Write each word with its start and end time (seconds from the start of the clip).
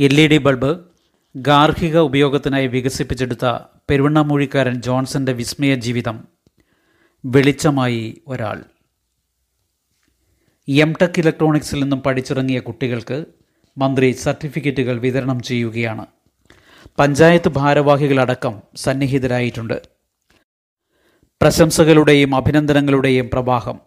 L 0.00 0.20
E 0.20 0.28
D 0.28 0.38
bulb 0.38 0.78
ഗാർഹിക 1.36 1.98
ഉപയോഗത്തിനായി 1.98 2.66
വികസിപ്പിച്ചെടുത്ത 2.66 3.58
പെരുവണ്ണാമൂഴിക്കാരൻ 3.90 4.82
ജോൺസന്റെ 4.82 5.32
വിസ്മയ 5.32 5.74
ജീവിതം. 5.74 6.28
വെളിച്ചമായി 7.24 8.22
ഒരാൾ. 8.26 8.64
എം 10.68 10.94
ടെക് 11.02 11.18
ഇലക്ട്രോണിക്സിൽ 11.18 11.82
നിന്നും 11.82 12.00
പഠിച്ചിറങ്ങിയ 12.00 12.58
കുട്ടികൾക്ക് 12.58 13.24
മന്ത്രി 13.78 14.12
സർട്ടിഫിക്കറ്റുകൾ 14.12 14.98
വിതരണം 14.98 15.40
ചെയ്യുകയാണ്. 15.40 16.06
പഞ്ചായത്ത് 16.98 17.48
ഭാരവാഹികളടക്കം 17.48 18.62
സന്നിഹിതരായിട്ടുണ്ട്. 18.76 19.82
പ്രശംസകളുടെയും 21.42 22.34
അഭിനന്ദനങ്ങളുടെയും 22.34 23.30
പ്രവാഹം. 23.32 23.80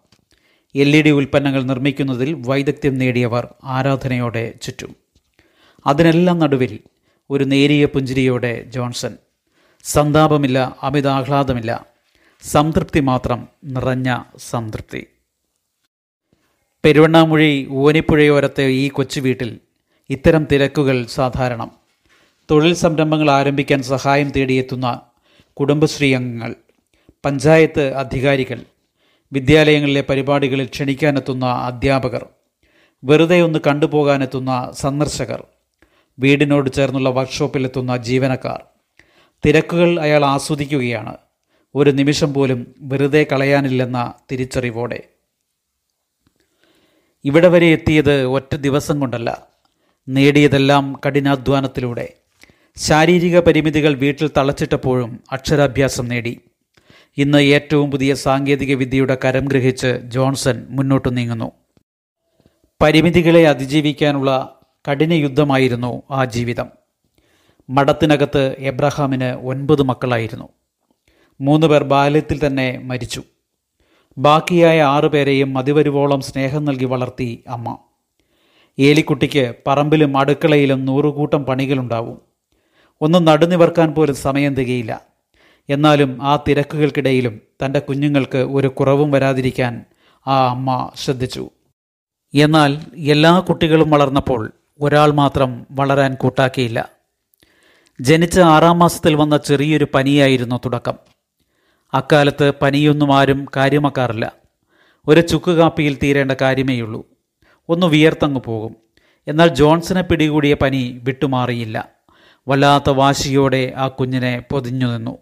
എൽ 0.74 0.96
ഇ 0.96 1.02
ഡി 1.02 1.10
ഉൽപ്പന്നങ്ങൾ 1.10 1.62
നിർമ്മിക്കുന്നതിൽ 1.62 2.34
വൈദഗ്ധ്യം 2.46 2.98
നേടിയവർ 2.98 3.54
ആരാധനയോടെ 3.64 4.54
ചുറ്റും. 4.62 5.01
അതിനെല്ലാം 5.86 6.38
നടുവിൽ 6.38 6.78
ഒരു 7.30 7.44
നേരിയ 7.44 7.84
പുഞ്ചിരിയോടെ 7.84 8.62
ജോൺസൺ. 8.62 9.16
സന്താപമില്ല 9.82 10.76
അമിതാഹ്ലാദമില്ല. 10.82 11.86
സംതൃപ്തി 12.42 13.00
മാത്രം 13.00 13.48
നിറഞ്ഞ 13.64 14.22
സംതൃപ്തി. 14.36 15.06
പെരുവണ്ണാമൊഴി 16.84 17.68
ഓനിപ്പുഴയോരത്തെ 17.70 18.64
ഈ 18.64 18.88
കൊച്ചു 18.88 19.20
വീട്ടിൽ 19.20 19.60
ഇത്തരം 20.10 20.46
തിരക്കുകൾ 20.52 21.06
സാധാരണം. 21.06 21.70
തൊഴിൽ 22.50 22.74
സംരംഭങ്ങൾ 22.74 23.30
ആരംഭിക്കാൻ 23.30 23.82
സഹായം 23.82 24.30
തേടിയെത്തുന്ന 24.30 25.00
കുടുംബശ്രീ 25.52 26.14
അംഗങ്ങൾ 26.14 26.54
പഞ്ചായത്ത് 27.24 27.94
അധികാരികൾ 27.94 28.60
വിദ്യാലയങ്ങളിലെ 29.32 30.00
പരിപാടികളിൽ 30.00 30.66
ക്ഷണിക്കാനെത്തുന്ന 30.66 31.46
അധ്യാപകർ 31.46 32.26
വെറുതെ 33.04 33.42
ഒന്ന് 33.42 33.58
കണ്ടുപോകാനെത്തുന്ന 33.66 34.70
സന്ദർശകർ 34.74 35.44
വീടിനോട് 36.18 36.70
ചേർന്നുള്ള 36.70 37.10
വർക്ക്ഷോപ്പിലെത്തുന്ന 37.10 37.96
ജീവനക്കാർ. 37.96 38.64
തിരക്കുകൾ 39.46 40.00
അയാൾ 40.00 40.24
ആസ്വദിക്കുകയാണ്. 40.24 41.16
ഒരു 41.74 41.90
നിമിഷം 41.90 42.34
പോലും 42.34 42.74
വെറുതെ 42.78 43.26
കളയാനില്ലെന്ന 43.32 44.14
തിരിച്ചറിവോടെ. 44.32 45.02
ഇവിടെ 47.24 47.48
വരെ 47.48 47.66
എത്തിയത് 47.66 48.24
ഒറ്റ 48.24 48.54
ദിവസം 48.54 49.00
കൊണ്ടല്ല 49.00 49.46
നേടിയതെല്ലാം 50.08 51.00
കഠിനാധ്വാനത്തിലൂടെ. 51.06 52.12
ശാരീരിക 52.76 53.40
പരിമിതികൾ 53.40 53.94
വീട്ടിൽ 53.94 54.30
തളച്ചിട്ടപ്പോഴും 54.36 55.20
അക്ഷരാഭ്യാസം 55.32 56.08
നേടി. 56.08 56.40
ഇന്ന് 57.16 57.42
ഏറ്റവും 57.42 57.90
പുതിയ 57.90 58.14
സാങ്കേതിക 58.14 58.74
വിദ്യയുടെ 58.74 59.18
കരം 59.24 59.44
ഗ്രഹിച്ച് 59.44 60.00
ജോൺസൺ 60.04 60.66
മുന്നോട്ട് 60.70 61.16
നീങ്ങുന്നു. 61.16 61.52
പരിമിതികളെ 62.82 63.48
അതിജീവിക്കാനുള്ള 63.48 64.60
കഠിന 64.88 65.12
യുദ്ധമായിരുന്നു 65.12 66.02
ആ 66.10 66.24
ജീവിതം. 66.24 66.66
മഠത്തിനകത്ത് 67.70 68.56
എബ്രഹാമിന് 68.58 69.24
ഒൻപത് 69.24 69.82
മക്കളായിരുന്നു. 69.82 70.48
മൂന്ന് 71.40 71.66
പേർ 71.66 71.84
ബാല്യത്തിൽ 71.84 72.46
തന്നെ 72.46 72.80
മരിച്ചു. 72.84 73.22
ബാക്കിയായ 74.18 74.82
ആറുപേരെയും 74.82 75.54
മതിവരുവോളം 75.54 76.20
സ്നേഹം 76.20 76.64
നൽകി 76.64 76.84
വളർത്തി 76.84 77.44
അമ്മ. 77.48 77.78
ഏലിക്കുട്ടിക്ക് 78.78 79.54
പറമ്പിലും 79.66 80.18
അടുക്കളയിലും 80.18 80.84
നൂറുകൂട്ടം 80.84 81.44
പണികളുണ്ടാവും. 81.44 82.20
ഒന്നും 83.00 83.24
നടുനിവർക്കാൻ 83.24 83.94
പോലും 83.94 84.14
സമയം 84.14 84.54
തികയില്ല. 84.54 85.02
എന്നാലും 85.70 86.22
ആ 86.22 86.44
തിരക്കുകൾക്കിടയിലും 86.48 87.40
തന്റെ 87.64 87.78
കുഞ്ഞുങ്ങൾക്ക് 87.78 88.38
ഒരു 88.38 88.68
കുറവും 88.68 89.10
വരാതിരിക്കാൻ 89.10 89.84
ആ 90.26 90.50
അമ്മ 90.50 90.90
ശ്രദ്ധിച്ചു. 90.94 91.50
എന്നാൽ 92.34 92.78
എല്ലാ 92.96 93.38
കുട്ടികളും 93.38 93.90
വളർന്നപ്പോൾ 93.90 94.52
ഒരാൾ 94.80 95.10
മാത്രം 95.10 95.66
വളരാൻ 95.70 96.14
കൂട്ടാക്കിയില്ല. 96.14 96.88
ജനിച്ച 98.00 98.40
ആറാം 98.40 98.78
മാസത്തിൽ 98.78 99.14
വന്ന 99.14 99.36
ചെറിയൊരു 99.36 99.86
പനിയായിരുന്നു 99.94 100.60
തുടക്കം. 100.64 100.94
അക്കാലത്ത് 101.94 102.52
പനിയൊന്നും 102.62 103.16
ആരും 103.16 103.46
കാര്യമാക്കാറില്ല. 103.56 104.32
ഒരു 105.08 105.20
ചുക്ക് 105.20 105.50
കാപ്പിയിൽ 105.50 105.98
തീരേണ്ട 106.02 106.32
കാര്യമേയുള്ളൂ. 106.32 107.06
ഒന്ന് 107.68 107.86
വിയർത്തങ്ങ് 107.86 108.40
പോകും. 108.40 108.76
എന്നാൽ 109.26 109.48
ജോൺസനെ 109.48 110.02
പിടികൂടിയ 110.02 110.54
പനി 110.54 111.00
വിട്ടുമാറിയില്ല. 111.02 111.88
വല്ലാത്ത 112.48 112.90
വാശിയോടെ 112.90 113.72
ആ 113.76 113.88
കുഞ്ഞിനെ 113.88 114.44
പൊതിഞ്ഞു 114.50 114.86
നിന്നു. 114.86 115.18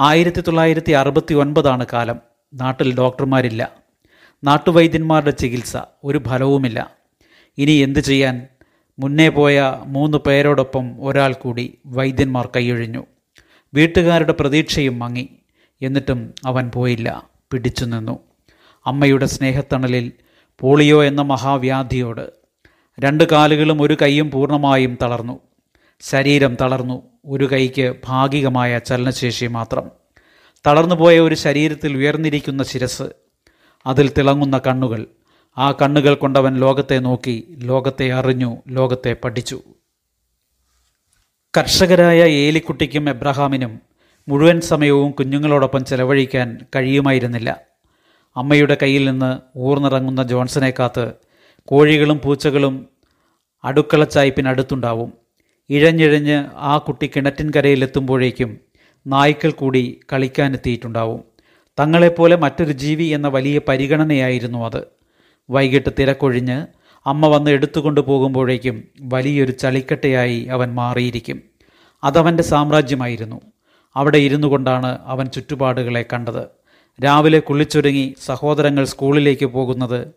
ആയിരത്തി 0.00 0.40
തൊള്ളായിരത്തി 0.40 0.92
അറുപത്തി 0.92 1.34
ഒൻപതാണ് 1.34 1.86
കാലം. 1.92 2.20
നാട്ടിൽ 2.54 2.96
ഡോക്ടർമാരില്ല. 2.96 3.70
നാട്ടുവൈദ്യന്മാരുടെ 4.44 5.30
ചികിത്സ 5.30 5.76
ഒരു 6.04 6.22
ഫലവുമില്ല. 6.26 6.90
ഇനി 7.58 7.72
എന്തു 7.72 8.00
ചെയ്യാൻ 8.00 8.46
മുന്നേ 8.98 9.28
പോയ 9.28 9.74
മൂന്ന് 9.86 10.18
പേരോടൊപ്പം 10.18 11.04
ഒരാൾ 11.04 11.32
കൂടി 11.32 11.78
വൈദ്യന്മാർ 11.86 12.48
കൈയൊഴിഞ്ഞു. 12.56 13.06
വീട്ടുകാരുടെ 13.74 14.32
പ്രതീക്ഷയും 14.32 14.98
മങ്ങി. 14.98 15.28
എന്നിട്ടും 15.82 16.34
അവൻ 16.46 16.70
പോയില്ല. 16.74 17.28
പിടിച്ചു 17.50 17.84
നിന്നു. 17.84 18.18
അമ്മയുടെ 18.86 19.26
സ്നേഹത്തണലിൽ 19.26 20.12
പോളിയോ 20.60 21.04
എന്ന 21.04 21.22
മഹാവ്യാധിയോട് 21.22 22.32
രണ്ട് 23.00 23.24
കാലുകളും 23.24 23.82
ഒരു 23.82 23.96
കൈയും 24.02 24.30
പൂർണമായും 24.30 24.98
തളർന്നു. 25.02 25.40
ശരീരം 26.00 26.56
തളർന്നു. 26.60 27.02
ഒരു 27.26 27.52
കൈക്ക് 27.52 27.94
ഭാഗികമായ 28.04 28.78
ചലനശേഷി 28.78 29.46
മാത്രം. 29.46 29.90
തളർന്നുപോയ 30.66 31.20
ഒരു 31.20 31.34
ശരീരത്തിൽ 31.34 31.96
ഉയർന്നിരിക്കുന്ന 31.96 32.62
ശിരസ്. 32.62 33.02
അതിൽ 33.86 34.12
തിളങ്ങുന്ന 34.18 34.60
കണ്ണുകൾ. 34.66 35.06
ആ 35.58 35.72
കണ്ണുകൾ 35.72 36.14
കൊണ്ടവൻ 36.14 36.56
ലോകത്തെ 36.56 36.98
നോക്കി 36.98 37.56
ലോകത്തെ 37.58 38.12
അറിഞ്ഞു 38.12 38.56
ലോകത്തെ 38.68 39.16
പഠിച്ചു. 39.24 39.62
കർഷകരായ 41.56 42.22
ഏലിക്കുട്ടിക്കും 42.22 43.10
എബ്രഹാമിനും 43.10 43.80
മുഴുവൻ 44.28 44.60
സമയവും 44.60 45.10
കുഞ്ഞുങ്ങളോടൊപ്പം 45.10 45.84
ചെലവഴിക്കാൻ 45.84 46.58
കഴിയുമായിരുന്നില്ല. 46.76 47.60
അമ്മയുടെ 48.36 48.76
കയ്യിൽ 48.82 49.04
നിന്ന് 49.04 49.58
ഊർന്നിറങ്ങുന്ന 49.58 50.22
ജോൺസനെ 50.22 50.72
കാത്ത് 50.78 51.12
കോഴികളും 51.66 52.20
പൂച്ചകളും 52.24 52.88
അടുക്കളച്ചായ്പിനടുത്തുണ്ടാവും. 53.64 55.12
ഇഴഞ്ഞിഴഞ്ഞ് 55.70 56.44
ആ 56.54 56.78
കുട്ടി 56.78 57.10
കിണറ്റിൻകരയിലെത്തുമ്പോഴേക്കും 57.16 58.58
നായ്ക്കൾ 59.06 59.50
കൂടി 59.50 60.00
കളിക്കാനെത്തിയിട്ടുണ്ടാവും. 60.12 61.24
തങ്ങളെപ്പോലെ 61.80 62.36
മറ്റൊരു 62.36 62.72
ജീവി 62.72 63.04
എന്ന 63.04 63.28
വലിയ 63.28 63.60
പരിഗണനയായിരുന്നു 63.68 64.64
അത്. 64.64 65.03
വൈകിട്ട് 65.50 65.90
തിരക്കൊഴിഞ്ഞ് 65.98 66.66
അമ്മ 67.06 67.26
വന്ന് 67.26 67.50
എടുത്തുകൊണ്ടു 67.50 68.00
പോകുമ്പോഴേക്കും 68.00 68.84
വലിയൊരു 69.00 69.52
ചളിക്കട്ടയായി 69.52 70.44
അവൻ 70.44 70.74
മാറിയിരിക്കും. 70.74 71.42
അതവന്റെ 72.04 72.42
സാമ്രാജ്യമായിരുന്നു. 72.42 73.40
അവിടെ 73.96 74.18
ഇരുന്നു 74.18 74.48
കൊണ്ടാണ് 74.48 74.98
അവൻ 75.02 75.26
ചുറ്റുപാടുകളെ 75.26 76.04
കണ്ടത്. 76.12 76.46
രാവിലെ 77.04 77.38
കുളിച്ചൊരുങ്ങി 77.38 78.14
സഹോദരങ്ങൾ 78.24 78.84
സ്കൂളിലേക്ക് 78.84 79.46
പോകുന്നത്. 79.46 80.08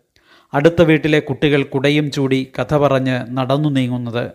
അടുത്ത 0.54 0.82
വീട്ടിലെ 0.82 1.20
കുട്ടികൾ 1.20 1.62
കുടയും 1.62 2.10
ചൂടി 2.10 2.52
കഥ 2.58 2.76
പറഞ്ഞ് 2.76 3.20
നടന്നു 3.30 3.68
നീങ്ങുന്നത്. 3.68 4.30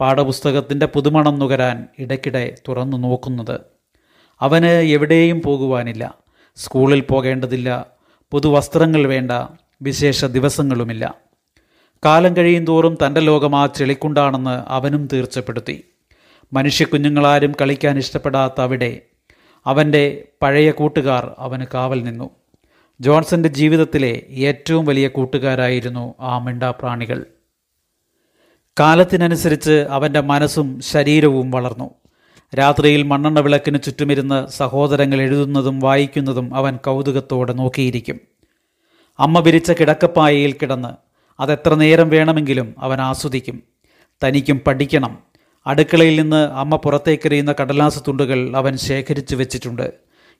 പാഠപുസ്തകത്തിന്റെ 0.00 0.86
പുതുമണം 0.86 1.38
നുകരാൻ 1.38 1.88
ഇടയ്ക്കിടെ 1.98 2.54
തുറന്നു 2.68 2.96
നോക്കുന്നത്. 2.96 3.60
അവന് 4.40 4.66
എവിടെയും 4.66 5.42
പോകുവാനില്ല. 5.42 6.14
സ്കൂളിൽ 6.56 7.00
പോകേണ്ടതില്ല. 7.00 7.86
പുതുവസ്ത്രങ്ങൾ 8.30 9.06
വേണ്ട. 9.06 9.32
വിശേഷ 9.82 10.24
ദിവസങ്ങളുമില്ല. 10.24 11.14
കാലം 12.04 12.36
കഴിയും 12.36 12.64
തോറും 12.64 12.98
തന്റെ 13.06 13.20
ലോകം 13.20 13.56
ആ 13.56 13.66
ചെളിക്കുണ്ടാണെന്ന് 13.66 14.64
അവനും 14.66 15.08
തീർച്ചപ്പെടുത്തി. 15.12 15.84
മനുഷ്യക്കുഞ്ഞുങ്ങളാരും 16.52 17.54
കളിക്കാൻ 17.60 17.98
ഇഷ്ടപ്പെടാത്ത 17.98 18.60
അവിടെ 18.60 19.00
അവന്റെ 19.66 20.28
പഴയ 20.42 20.70
കൂട്ടുകാർ 20.70 21.34
അവന് 21.38 21.64
കാവൽ 21.74 22.02
നിന്നു. 22.02 22.30
ജോൺസന്റെ 23.00 23.48
ജീവിതത്തിലെ 23.48 24.22
ഏറ്റവും 24.28 24.86
വലിയ 24.86 25.08
കൂട്ടുകാരായിരുന്നു 25.08 26.14
ആ 26.20 26.38
മിണ്ടാപ്രാണികൾ. 26.38 27.24
കാലത്തിനനുസരിച്ച് 28.80 29.86
അവന്റെ 29.90 30.20
മനസ്സും 30.20 30.80
ശരീരവും 30.80 31.50
വളർന്നു. 31.50 31.90
രാത്രിയിൽ 32.54 33.02
മണ്ണെണ്ണ 33.02 33.40
വിളക്കിന് 33.40 33.78
ചുറ്റുമിരുന്ന് 33.84 34.46
സഹോദരങ്ങൾ 34.46 35.20
എഴുതുന്നതും 35.20 35.80
വായിക്കുന്നതും 35.80 36.54
അവൻ 36.54 36.76
കൗതുകത്തോടെ 36.76 37.52
നോക്കിയിരിക്കും. 37.52 38.20
അമ്മ 39.18 39.40
വിരിച്ച 39.40 39.72
കിടക്കപ്പായയിൽ 39.72 40.52
കിടന്ന് 40.52 40.88
അതെത്ര 41.42 41.74
നേരം 41.74 42.08
വേണമെങ്കിലും 42.08 42.74
അവൻ 42.78 43.00
ആസ്വദിക്കും. 43.00 43.62
തനിക്കും 44.24 44.58
പഠിക്കണം. 44.58 45.18
അടുക്കളയിൽ 45.66 46.20
നിന്ന് 46.20 46.36
അമ്മ 46.36 46.76
പുറത്തേക്കെറിയുന്ന 46.76 47.54
കടലാസ് 47.60 48.00
തുണ്ടുകൾ 48.08 48.56
അവൻ 48.56 48.76
ശേഖരിച്ചു 48.76 49.36
വെച്ചിട്ടുണ്ട്. 49.36 49.92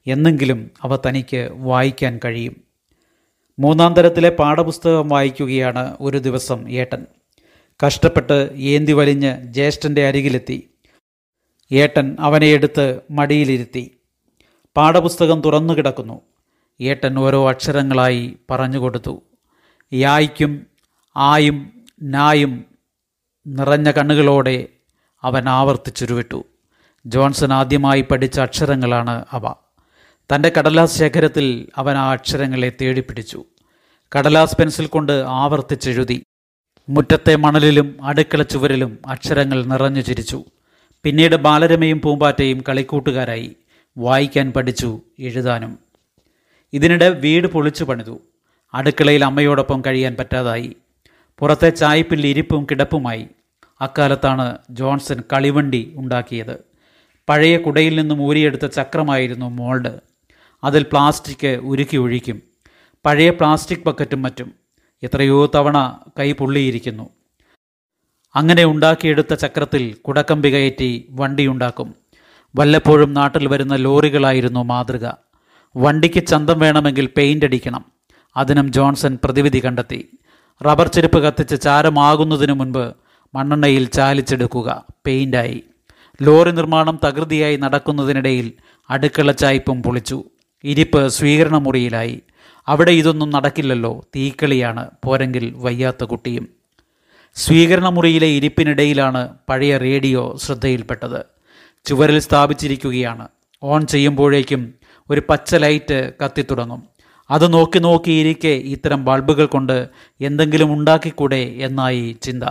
എന്നെങ്കിലും 0.06 0.70
അവ 0.82 0.96
തനിക്ക് 0.96 1.48
വായിക്കാൻ 1.52 2.20
കഴിയും. 2.24 2.62
മൂന്നാം 3.58 3.94
തരത്തിലെ 3.94 4.30
പാഠപുസ്തകം 4.30 5.08
വായിക്കുകയാണ് 5.08 5.96
ഒരു 6.00 6.18
ദിവസം 6.18 6.70
ഏട്ടൻ. 6.70 7.06
കഷ്ടപ്പെട്ട് 7.86 8.50
ഏന്തി 8.56 8.92
വലിഞ്ഞ് 8.92 9.42
ജ്യേഷ്ഠന്റെ 9.42 10.06
അരികിലെത്തി. 10.06 10.70
ഏട്ടൻ 11.72 12.16
അവനെ 12.20 12.46
എടുത്ത് 12.46 13.00
മടിയിലിരുത്തി. 13.10 13.96
പാഠപുസ്തകം 14.76 15.40
തുറന്നു 15.40 15.74
കിടക്കുന്നു. 15.74 16.20
ഏട്ടൻ 16.80 17.18
ഓരോ 17.18 17.48
അക്ഷരങ്ങളായി 17.48 18.36
പറഞ്ഞു 18.50 18.78
കൊടുത്തു. 18.78 19.22
യായ്ക്കും 19.92 20.66
ആയും 21.16 21.84
നായും 22.02 22.64
നിറഞ്ഞ 23.46 23.90
കണ്ണുകളോടെ 23.90 24.68
അവൻ 25.22 25.48
ആവർത്തിച്ചുരുവിട്ടു. 25.48 26.44
ജോൺസൺ 27.06 27.52
ആദ്യമായി 27.52 28.00
പഠിച്ച 28.00 28.40
അക്ഷരങ്ങളാണ് 28.40 29.24
അവ. 29.30 29.54
തന്റെ 30.34 30.52
കടലാസ് 30.58 30.98
ശേഖരത്തിൽ 30.98 31.68
അവൻ 31.76 31.96
ആ 31.96 32.12
അക്ഷരങ്ങളെ 32.12 32.72
തേടിപ്പിടിച്ചു. 32.80 33.44
കടലാസ് 34.18 34.56
പെൻസിൽ 34.56 34.86
കൊണ്ട് 34.86 35.12
ആവർത്തിച്ചെഴുതി. 35.12 36.22
മുറ്റത്തെ 36.88 37.36
മണലിലും 37.36 37.98
അടുക്കള 38.02 38.42
ചുവരിലും 38.42 38.98
അക്ഷരങ്ങൾ 39.06 39.64
നിറഞ്ഞു 39.64 40.00
ചിരിച്ചു. 40.00 40.44
പിന്നീട് 41.04 41.36
ബാലരമയും 41.36 42.00
പൂമ്പാറ്റയും 42.00 42.64
കളിക്കൂട്ടുകാരായി 42.68 43.56
വായിക്കാൻ 43.98 44.52
പഠിച്ചു 44.52 45.00
എഴുതാനും. 45.18 45.87
ഇതിനിടെ 46.72 47.08
വീട് 47.08 47.46
പൊളിച്ചു 47.46 47.84
പണിതു. 47.84 48.20
അടുക്കളയിൽ 48.74 49.24
അമ്മയോടൊപ്പം 49.24 49.82
കഴിയാൻ 49.86 50.16
പറ്റാതായി. 50.18 50.76
പുറത്തെ 51.38 51.70
ചായപ്പിൽ 51.70 52.26
ഇരിപ്പും 52.26 52.66
കിടപ്പുമായി. 52.70 53.28
അക്കാലത്താണ് 53.80 54.58
ജോൺസൺ 54.70 55.22
കളിവണ്ടി 55.32 55.92
ഉണ്ടാക്കിയത്. 55.96 56.64
പഴയ 57.28 57.56
കുടയിൽ 57.56 58.00
നിന്നും 58.00 58.22
ഊരിയെടുത്ത 58.22 58.66
ചക്രമായിരുന്നു 58.66 59.46
മോൾഡ്. 59.46 60.00
അതിൽ 60.64 60.82
പ്ലാസ്റ്റിക് 60.82 61.48
ഉരുക്കി 61.48 61.96
ഒഴിക്കും. 61.96 62.42
പഴയ 63.06 63.30
പ്ലാസ്റ്റിക് 63.30 63.84
ബക്കറ്റും 63.86 64.22
മറ്റും. 64.22 64.52
എത്രയോ 65.02 65.50
തവണ 65.54 65.98
കൈ 66.18 66.32
പൊള്ളിയിരിക്കുന്നു. 66.32 67.10
അങ്ങനെ 68.34 68.64
ഉണ്ടാക്കിയെടുത്ത 68.64 69.34
ചക്രത്തിൽ 69.34 69.94
കുടക്കമ്പി 69.94 70.48
കയറ്റി 70.48 71.06
വണ്ടിയുണ്ടാക്കും 71.10 71.94
വല്ലപ്പോഴും 72.56 73.14
നാട്ടിൽ 73.14 73.46
വരുന്ന 73.46 73.76
ലോറികളായിരുന്നു 73.76 74.64
മാതൃക. 74.64 75.27
വണ്ടിക്ക് 75.78 76.26
ചന്തം 76.26 76.58
വേണമെങ്കിൽ 76.58 77.08
പെയിന്റ് 77.16 77.44
അടിക്കണം. 77.44 77.84
അതിനും 78.36 78.72
ജോൺസൺ 78.72 79.18
പ്രതിവിധി 79.24 79.64
കണ്ടെത്തി. 79.64 80.08
റബ്ബർ 80.66 80.88
ചെരുപ്പ് 80.88 81.18
കത്തിച്ച് 81.18 81.62
ചാരമാകുന്നതിനു 81.62 82.52
മുൻപ് 82.52 82.94
മണ്ണെണ്ണയിൽ 83.34 83.84
ചാലിച്ചെടുക്കുക. 83.84 84.86
പെയിന്റായി 85.06 85.62
ലോറി 86.22 86.50
നിർമ്മാണം 86.50 86.98
തകൃതിയായി 87.04 87.56
നടക്കുന്നതിനിടയിൽ 87.56 88.52
അടുക്കള 88.90 89.32
ചായ്പും 89.32 89.82
പൊളിച്ചു. 89.82 90.24
ഇരിപ്പ് 90.64 91.08
സ്വീകരണ 91.08 91.56
മുറിയിലായി 91.56 92.22
അവിടെ 92.68 92.90
ഇതൊന്നും 92.90 93.30
നടക്കില്ലല്ലോ. 93.30 94.04
തീക്കളിയാണ്. 94.16 94.90
പോരെങ്കിൽ 95.04 95.54
വയ്യാത്ത 95.56 96.04
കുട്ടിയും. 96.04 96.48
സ്വീകരണ 97.34 97.88
മുറിയിലെ 97.88 98.26
ഇരിപ്പിനിടയിലാണ് 98.26 99.28
പഴയ 99.48 99.78
റേഡിയോ 99.78 100.36
ശ്രദ്ധയിൽപ്പെട്ടത്. 100.36 101.24
ചുവരിൽ 101.84 102.18
സ്ഥാപിച്ചിരിക്കുകയാണ്. 102.18 103.28
ഓൺ 103.62 103.86
ചെയ്യുമ്പോഴേക്കും 103.86 104.74
ഒരു 105.10 105.22
പച്ച 105.28 105.54
ലൈറ്റ് 105.54 106.12
കത്തിത്തുടങ്ങും 106.24 106.82
അത് 107.30 107.52
നോക്കി 107.52 107.78
നോക്കിയിരിക്കെ 107.78 108.48
ഇത്തരം 108.48 109.04
ബൾബുകൾ 109.04 109.46
കൊണ്ട് 109.46 109.88
എന്തെങ്കിലും 110.20 110.72
ഉണ്ടാക്കിക്കൂടെ 110.72 111.36
എന്നായി 111.36 112.16
ചിന്ത. 112.22 112.44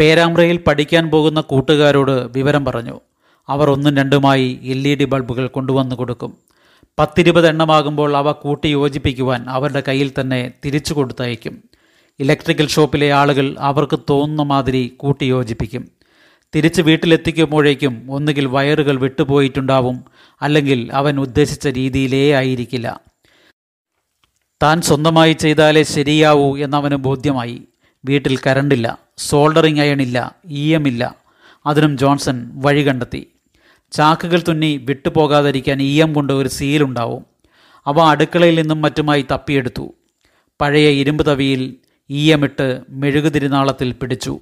പേരാമ്പ്രയിൽ 0.00 0.56
പഠിക്കാൻ 0.56 1.10
പോകുന്ന 1.10 1.40
കൂട്ടുകാരോട് 1.40 2.38
വിവരം 2.38 2.64
പറഞ്ഞു. 2.64 3.00
അവർ 3.48 3.70
ഒന്നും 3.70 3.96
രണ്ടുമായി 3.96 4.60
എൽ 4.62 4.88
ഇ 4.88 4.94
ഡി 4.94 5.04
ബൾബുകൾ 5.04 5.46
കൊണ്ടുവന്നു 5.46 5.96
കൊടുക്കും. 5.96 6.36
പത്തിരുപത് 6.98 7.48
എണ്ണമാകുമ്പോൾ 7.48 8.16
അവ 8.16 8.32
കൂട്ടി 8.32 8.68
യോജിപ്പിക്കുവാൻ 8.68 9.44
അവരുടെ 9.48 9.82
കയ്യിൽ 9.88 10.12
തന്നെ 10.20 10.52
തിരിച്ചു 10.64 10.94
കൊടുത്തയക്കും. 10.94 11.62
ഇലക്ട്രിക്കൽ 12.20 12.68
ഷോപ്പിലെ 12.68 13.12
ആളുകൾ 13.12 13.56
അവർക്ക് 13.58 13.98
തോന്നുന്ന 14.10 14.42
മാതിരി 14.42 14.92
കൂട്ടി 14.96 15.24
യോജിപ്പിക്കും. 15.24 15.95
തിരിച്ച് 16.54 16.82
വീട്ടിലെത്തിക്കുമ്പോഴേക്കും 16.82 18.06
ഒന്നുകിൽ 18.10 18.46
വയറുകൾ 18.46 18.98
വിട്ടുപോയിട്ടുണ്ടാവും 18.98 20.04
അല്ലെങ്കിൽ 20.42 20.92
അവൻ 20.92 21.20
ഉദ്ദേശിച്ച 21.20 21.68
രീതിയിലേ 21.68 22.32
ആയിരിക്കില്ല. 22.32 23.00
താൻ 24.62 24.80
സ്വന്തമായി 24.80 25.32
ചെയ്താലേ 25.32 25.82
ശരിയാവൂ 25.82 26.56
എന്നവന് 26.56 26.94
ബോധ്യമായി. 26.94 27.62
വീട്ടിൽ 28.04 28.38
കരണ്ടില്ല 28.46 28.98
സോൾഡറിങ് 29.18 29.80
അയണില്ല 29.80 30.36
ഇ 30.44 30.74
എം 30.74 30.88
ഇല്ല. 30.88 31.16
അതിനും 31.66 31.98
ജോൺസൺ 31.98 32.50
വഴി 32.54 32.88
കണ്ടെത്തി. 32.88 33.26
ചാക്കുകൾ 33.92 34.42
തുന്നി 34.48 34.76
വിട്ടുപോകാതിരിക്കാൻ 34.76 35.82
ഇ 35.82 36.00
എം 36.00 36.12
കൊണ്ട് 36.12 36.32
ഒരു 36.32 36.48
സീലുണ്ടാവും 36.48 37.26
അവ 37.86 38.00
അടുക്കളയിൽ 38.00 38.60
നിന്നും 38.60 38.82
മറ്റുമായി 38.82 39.24
തപ്പിയെടുത്തു. 39.32 39.94
പഴയ 40.60 40.88
ഇരുമ്പ് 40.88 41.26
തവിയിൽ 41.26 41.76
ഇട്ട് 42.44 42.80
മെഴുകുതിരിനാളത്തിൽ 42.88 43.92
പിടിച്ചു. 43.92 44.40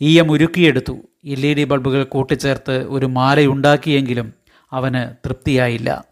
എം 0.00 0.30
ഉരുക്കിയെടുത്തു. 0.30 0.92
എൽ 1.24 1.46
ഇ 1.46 1.54
ഡി 1.54 1.64
ബൾബുകൾ 1.64 2.04
കൂട്ടിച്ചേർത്ത് 2.04 2.86
ഒരു 2.88 3.06
മാലയുണ്ടാക്കിയെങ്കിലും 3.06 4.32
അവന് 4.72 5.28
തൃപ്തിയായില്ല. 5.28 6.04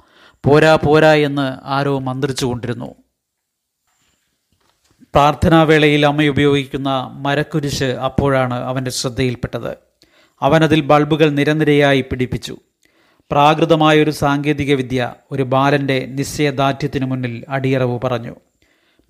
പോരാ 0.45 0.79
പോരാ 0.85 1.13
എന്ന് 1.13 1.59
ആരോ 1.65 1.99
മന്ത്രിച്ചു 1.99 2.47
കൊണ്ടിരുന്നു 2.47 2.95
പ്രാർത്ഥനാവേളയിൽ 5.15 6.07
അമ്മ 6.07 6.25
ഉപയോഗിക്കുന്ന 6.25 7.11
മരക്കുരിശ് 7.13 7.85
അപ്പോഴാണ് 7.85 8.55
അവന്റെ 8.55 8.91
ശ്രദ്ധയിൽപ്പെട്ടത്. 8.91 9.77
അവനതിൽ 10.43 10.81
ബൾബുകൾ 10.81 11.31
നിരനിരയായി 11.31 12.01
പിടിപ്പിച്ചു. 12.01 12.57
പ്രാകൃതമായൊരു 13.31 14.11
സാങ്കേതിക 14.11 14.75
വിദ്യ 14.75 15.15
ഒരു 15.31 15.43
ബാലന്റെ 15.43 16.07
നിശ്ചയദാർഢ്യത്തിനു 16.07 17.07
മുന്നിൽ 17.07 17.45
അടിയറവ് 17.49 18.01
പറഞ്ഞു. 18.05 18.35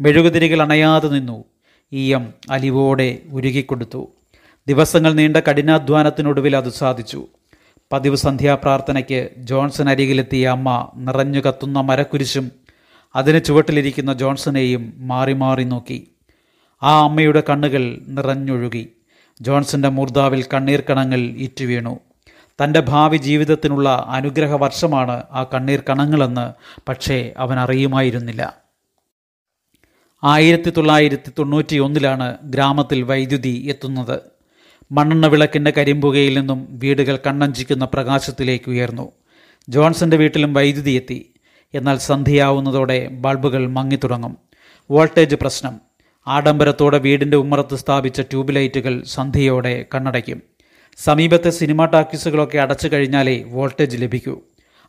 മെഴുകുതിരികൾ 0.00 0.62
അണയാതെ 0.62 1.08
നിന്നു. 1.08 1.44
ഈയം 1.92 2.34
അലിവോടെ 2.50 3.18
ഉരുകിക്കൊടുത്തു. 3.32 4.12
ദിവസങ്ങൾ 4.68 5.12
നീണ്ട 5.12 5.36
കഠിനാധ്വാനത്തിനൊടുവിൽ 5.36 6.56
അത് 6.56 6.68
സാധിച്ചു. 6.68 7.26
പതിവ് 7.92 8.16
സന്ധ്യാപ്രാർത്ഥനയ്ക്ക് 8.16 9.30
ജോൺസൺ 9.36 9.88
അരികിലെത്തിയ 9.88 10.48
അമ്മ 10.48 10.90
നിറഞ്ഞു 10.96 11.40
കത്തുന്ന 11.40 11.80
മരക്കുരിശും 11.80 12.50
അതിന് 13.16 13.44
ചുവട്ടിലിരിക്കുന്ന 13.44 14.12
ജോൺസനെയും 14.12 14.94
മാറി 14.96 15.32
മാറി 15.32 15.64
നോക്കി. 15.64 16.10
ആ 16.82 17.04
അമ്മയുടെ 17.04 17.42
കണ്ണുകൾ 17.50 17.98
നിറഞ്ഞൊഴുകി. 18.08 18.88
ജോൺസന്റെ 19.40 19.88
മൂർദാവിൽ 19.88 20.44
കണ്ണീർ 20.54 20.82
കണങ്ങൾ 20.90 21.18
ഇറ്റുവീണു 21.18 21.98
തന്റെ 22.64 22.80
ഭാവി 22.80 23.16
ജീവിതത്തിനുള്ള 23.16 24.04
അനുഗ്രഹ 24.08 24.54
വർഷമാണ് 24.54 25.22
ആ 25.30 25.46
കണ്ണീർ 25.54 25.82
കണങ്ങളെന്ന് 25.88 26.52
പക്ഷേ 26.88 27.32
അവൻ 27.38 27.58
അറിയുമായിരുന്നില്ല. 27.58 28.56
ആയിരത്തി 30.24 30.70
തൊള്ളായിരത്തി 30.70 31.32
തൊണ്ണൂറ്റി 31.38 31.76
ഒന്നിലാണ് 31.76 32.36
ഗ്രാമത്തിൽ 32.44 33.02
വൈദ്യുതി 33.02 33.64
എത്തുന്നത്. 33.68 34.37
മണ്ണെണ്ണ 34.92 35.26
വിളക്കിന്റെ 35.26 35.72
കരിമ്പുകയിൽ 35.78 36.38
നിന്നും 36.38 36.68
വീടുകൾ 36.70 37.18
കണ്ണഞ്ചിക്കുന്ന 37.26 37.84
പ്രകാശത്തിലേക്ക് 37.84 38.70
ഉയർന്നു. 38.70 39.12
ജോൺസന്റെ 39.68 40.16
വീട്ടിലും 40.16 40.54
വൈദ്യുതി 40.54 40.90
എത്തി. 40.90 41.34
എന്നാൽ 41.74 41.98
സന്ധ്യയാവുന്നതോടെ 41.98 43.08
ബൾബുകൾ 43.08 43.66
മങ്ങിത്തുടങ്ങും. 43.66 44.36
വോൾട്ടേജ് 44.90 45.34
പ്രശ്നം. 45.34 45.80
ആഡംബരത്തോടെ 46.26 46.98
വീടിന്റെ 46.98 47.36
ഉമ്മറത്ത് 47.36 47.76
സ്ഥാപിച്ച 47.76 48.20
ട്യൂബ് 48.20 48.54
ലൈറ്റുകൾ 48.54 49.02
സന്ധ്യയോടെ 49.02 49.86
കണ്ണടയ്ക്കും. 49.94 50.42
സമീപത്തെ 50.96 51.50
സിനിമാ 51.50 51.84
ടാക്കീസുകളൊക്കെ 51.84 52.58
അടച്ചു 52.58 52.88
കഴിഞ്ഞാലേ 52.92 53.42
വോൾട്ടേജ് 53.42 54.02
ലഭിക്കൂ. 54.02 54.40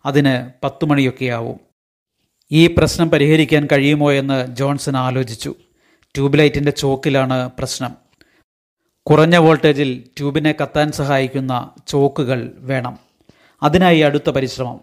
അതിന് 0.05 0.65
പത്തു 0.65 0.85
മണിയൊക്കെയാവും. 0.85 1.59
ഈ 2.51 2.67
പ്രശ്നം 2.67 3.09
പരിഹരിക്കാൻ 3.09 3.67
കഴിയുമോ 3.71 4.11
എന്ന് 4.11 4.55
ജോൺസൺ 4.55 4.97
ആലോചിച്ചു. 4.97 5.55
ട്യൂബ് 6.15 6.39
ലൈറ്റിന്റെ 6.39 6.71
ചോക്കിലാണ് 6.71 7.49
പ്രശ്നം. 7.59 8.08
കുറഞ്ഞ 9.09 9.37
വോൾട്ടേജിൽ 9.37 10.03
ട്യൂബിനെ 10.17 10.55
കത്താൻ 10.61 10.91
സഹായിക്കുന്ന 10.91 11.69
ചോക്കുകൾ 11.87 12.51
വേണം. 12.57 12.97
അതിനായി 13.63 13.99
അടുത്ത 13.99 14.29
പരിശ്രമം. 14.29 14.79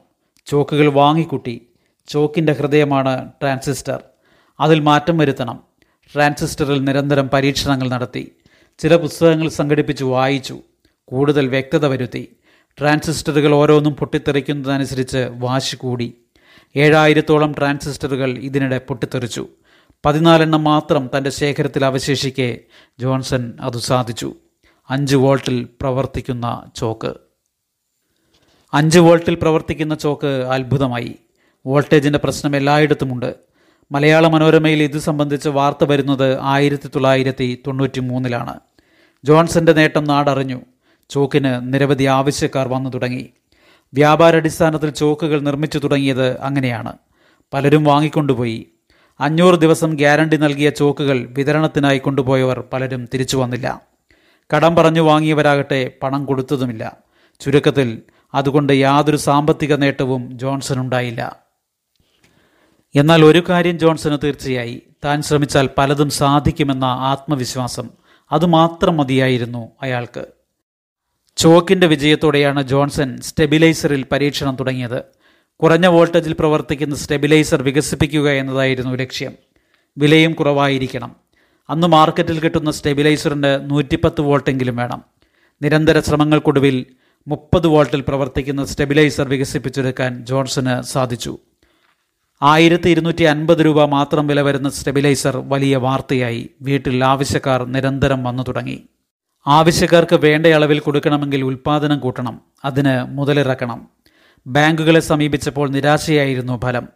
ചോക്കുകൾ 0.47 0.89
വാങ്ങിക്കൂട്ടി. 0.89 1.63
ചോക്കിന്റെ 2.09 2.53
ഹൃദയമാണ് 2.53 3.29
ട്രാൻസിസ്റ്റർ. 3.43 4.03
അതിൽ 4.61 4.81
മാറ്റം 4.81 5.19
വരുത്തണം. 5.19 5.61
ട്രാൻസിസ്റ്ററിൽ 6.15 6.85
നിരന്തരം 6.85 7.29
പരീക്ഷണങ്ങൾ 7.29 7.89
നടത്തി. 7.89 8.33
ചില 8.79 8.97
പുസ്തകങ്ങൾ 8.97 9.49
സംഘടിപ്പിച്ച് 9.49 10.05
വായിച്ചു. 10.05 10.59
കൂടുതൽ 11.05 11.49
വ്യക്തത 11.49 11.87
വരുത്തി. 11.87 12.37
ട്രാൻസിസ്റ്ററുകൾ 12.79 13.55
ഓരോന്നും 13.55 13.93
പൊട്ടിത്തെറിക്കുന്നതനുസരിച്ച് 13.93 15.29
വാശി 15.31 15.77
കൂടി. 15.77 16.15
ഏഴായിരത്തോളം 16.77 17.55
ട്രാൻസിസ്റ്ററുകൾ 17.59 18.39
ഇതിനിടെ 18.39 18.79
പൊട്ടിത്തെറിച്ചു. 18.79 19.49
പതിനാലെണ്ണം 20.07 20.65
മാത്രം 20.65 21.11
തന്റെ 21.17 21.31
ശേഖരത്തിൽ 21.31 21.85
അവശേഷിക്കെ 21.85 22.59
ജോൺസൺ 23.01 23.53
അത് 23.61 23.79
സാധിച്ചു. 23.79 24.35
അഞ്ച് 24.91 25.17
വോൾട്ടിൽ 25.17 25.69
പ്രവർത്തിക്കുന്ന 25.81 26.71
ചോക്ക്. 26.77 27.15
അഞ്ച് 28.73 28.99
വോൾട്ടിൽ 28.99 29.35
പ്രവർത്തിക്കുന്ന 29.35 29.95
ചോക്ക് 29.95 30.27
അത്ഭുതമായി. 30.27 31.17
വോൾട്ടേജിന്റെ 31.67 32.19
പ്രശ്നം 32.19 32.57
എല്ലായിടത്തുമുണ്ട്. 32.57 33.35
മലയാള 33.93 34.29
മനോരമയിൽ 34.29 34.83
ഇത് 34.83 34.99
സംബന്ധിച്ച് 34.99 35.49
വാർത്ത 35.49 35.85
വരുന്നത് 35.85 36.39
ആയിരത്തി 36.41 36.89
തൊള്ളായിരത്തി 36.89 37.63
തൊണ്ണൂറ്റി 37.67 38.01
മൂന്നിലാണ് 38.01 38.61
ജോൺസന്റെ 39.25 39.73
നേട്ടം 39.73 40.05
നാടറിഞ്ഞു. 40.05 40.61
ചോക്കിന് 41.11 41.75
നിരവധി 41.75 42.05
ആവശ്യക്കാർ 42.05 42.69
വന്നു 42.69 42.91
തുടങ്ങി. 42.91 43.31
വ്യാപാരാടിസ്ഥാനത്തിൽ 43.95 44.91
ചോക്കുകൾ 44.91 45.41
നിർമ്മിച്ചു 45.41 45.79
തുടങ്ങിയത് 45.79 46.41
അങ്ങനെയാണ്. 46.41 46.93
പലരും 47.55 47.85
വാങ്ങിക്കൊണ്ടുപോയി. 47.85 48.67
അഞ്ഞൂറ് 49.21 49.59
ദിവസം 49.59 49.91
ഗ്യാരണ്ടി 49.91 50.37
നൽകിയ 50.37 50.71
ചോക്കുകൾ 50.71 51.27
വിതരണത്തിനായി 51.31 51.99
കൊണ്ടുപോയവർ 51.99 52.65
പലരും 52.73 53.09
തിരിച്ചു 53.15 53.37
വന്നില്ല. 53.37 53.83
കടം 54.57 54.77
പറഞ്ഞു 54.77 55.01
വാങ്ങിയവരാകട്ടെ 55.01 55.93
പണം 56.03 56.25
കൊടുത്തതുമില്ല. 56.25 56.97
ചുരുക്കത്തിൽ 57.41 58.03
അതുകൊണ്ട് 58.35 58.73
യാതൊരു 58.73 59.17
സാമ്പത്തിക 59.17 59.75
നേട്ടവും 59.75 60.39
ജോൺസൺ 60.39 60.81
ഉണ്ടായില്ല. 60.81 61.37
എന്നാൽ 62.95 63.25
ഒരു 63.25 63.45
കാര്യം 63.49 63.79
ജോൺസന് 63.79 64.19
തീർച്ചയായി. 64.25 64.83
താൻ 65.05 65.23
ശ്രമിച്ചാൽ 65.23 65.69
പലതും 65.79 66.11
സാധിക്കുമെന്ന 66.11 66.85
ആത്മവിശ്വാസം. 66.85 67.91
അതുമാത്രം 68.33 68.97
മതിയായിരുന്നു 68.97 69.73
അയാൾക്ക്. 69.83 70.27
ചോക്കിന്റെ 71.37 71.87
വിജയത്തോടെയാണ് 71.87 72.63
ജോൺസൺ 72.63 73.21
സ്റ്റെബിലൈസറിൽ 73.21 74.07
പരീക്ഷണം 74.13 74.57
തുടങ്ങിയത്. 74.57 75.03
കുറഞ്ഞ 75.63 75.87
വോൾട്ടേജിൽ 75.87 76.33
പ്രവർത്തിക്കുന്ന 76.39 76.95
സ്റ്റെബിലൈസർ 76.95 77.63
വികസിപ്പിക്കുക 77.63 78.31
എന്നതായിരുന്നു 78.31 78.95
ലക്ഷ്യം. 78.95 79.33
വിലയും 79.99 80.33
കുറവായിരിക്കണം. 80.33 81.17
അന്ന് 81.71 81.87
മാർക്കറ്റിൽ 81.87 82.41
കിട്ടുന്ന 82.41 82.71
സ്റ്റെബിലൈസറിന് 82.71 83.71
നൂറ്റിപ്പത്ത് 83.71 84.21
വോൾട്ടെങ്കിലും 84.21 84.77
വേണം. 84.77 85.05
നിരന്തര 85.63 86.01
ശ്രമങ്ങൾക്കൊടുവിൽ 86.01 86.87
മുപ്പത് 87.29 87.67
വോൾട്ടിൽ 87.67 88.01
പ്രവർത്തിക്കുന്ന 88.01 88.65
സ്റ്റെബിലൈസർ 88.65 89.29
വികസിപ്പിച്ചെടുക്കാൻ 89.29 90.27
ജോൺസന് 90.27 90.83
സാധിച്ചു. 90.83 91.39
ആയിരത്തി 92.43 92.89
ഇരുന്നൂറ്റി 92.89 93.23
അൻപത് 93.23 93.65
രൂപ 93.65 93.85
മാത്രം 93.85 94.27
വില 94.27 94.41
വരുന്ന 94.41 94.69
സ്റ്റെബിലൈസർ 94.69 95.37
വലിയ 95.37 95.77
വാർത്തയായി. 95.77 96.51
വീട്ടിൽ 96.63 97.05
ആവശ്യക്കാർ 97.05 97.65
നിരന്തരം 97.65 98.25
വന്നു 98.25 98.43
തുടങ്ങി. 98.49 98.83
ആവശ്യക്കാർക്ക് 99.47 100.17
വേണ്ട 100.17 100.47
അളവിൽ 100.47 100.81
കൊടുക്കണമെങ്കിൽ 100.81 101.43
ഉൽപ്പാദനം 101.43 101.99
കൂട്ടണം. 101.99 102.41
അതിന് 102.65 103.05
മുതലിറക്കണം. 103.05 103.96
ബാങ്കുകളെ 104.47 105.01
സമീപിച്ചപ്പോൾ 105.01 105.71
നിരാശയായിരുന്നു 105.71 106.61
ഫലം. 106.63 106.89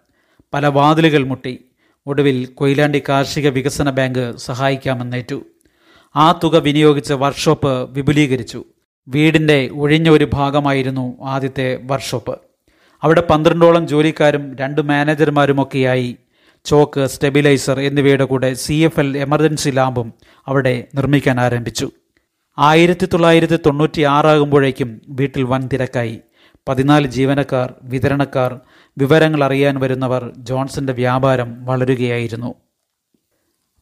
പല 0.54 0.66
വാതിലുകൾ 0.66 1.24
മുട്ടി. 1.24 1.64
ഒടുവിൽ 2.06 2.46
കൊയിലാണ്ടി 2.46 3.02
കാർഷിക 3.08 3.48
വികസന 3.48 3.90
ബാങ്ക് 3.90 4.36
സഹായിക്കാമെന്നേറ്റു. 4.36 5.42
ആ 6.16 6.32
തുക 6.32 6.56
വിനിയോഗിച്ച 6.56 7.12
വർക്ക്ഷോപ്പ് 7.12 7.90
വിപുലീകരിച്ചു. 7.92 8.64
വീടിന്റെ 9.08 9.70
ഒഴിഞ്ഞ 9.72 10.10
ഒരു 10.10 10.28
ഭാഗമായിരുന്നു 10.32 11.22
ആദ്യത്തെ 11.22 11.78
വർക്ക്ഷോപ്പ്. 11.82 12.38
അവിടെ 13.02 13.20
പന്ത്രണ്ടോളം 13.20 13.88
ജോലിക്കാരും 13.88 14.56
രണ്ട് 14.56 14.80
മാനേജർമാരുമൊക്കെയായി. 14.80 16.16
ചോക്ക് 16.64 17.06
സ്റ്റെബിലൈസർ 17.06 17.80
എന്നിവയുടെ 17.80 18.24
കൂടെ 18.24 18.54
സി 18.54 18.72
എഫ് 18.72 19.00
എൽ 19.00 19.18
എമർജൻസി 19.18 19.70
ലാമ്പും 19.70 20.12
അവിടെ 20.46 20.86
നിർമ്മിക്കാൻ 20.94 21.40
ആരംഭിച്ചു. 21.40 21.90
ആയിരത്തി 22.58 23.06
തൊള്ളായിരത്തി 23.06 23.56
തൊണ്ണൂറ്റി 23.56 24.02
ആറാകുമ്പോഴേക്കും 24.02 25.00
വീട്ടിൽ 25.08 25.42
വൻ 25.42 25.68
തിരക്കായി. 25.72 26.20
പതിനാല് 26.70 27.06
ജീവനക്കാർ 27.06 27.74
വിതരണക്കാർ 27.82 28.60
വിവരങ്ങൾ 28.98 29.44
അറിയാൻ 29.44 29.80
വരുന്നവർ 29.80 30.32
ജോൺസന്റെ 30.36 30.92
വ്യാപാരം 30.92 31.64
വളരുകയായിരുന്നു. 31.64 32.54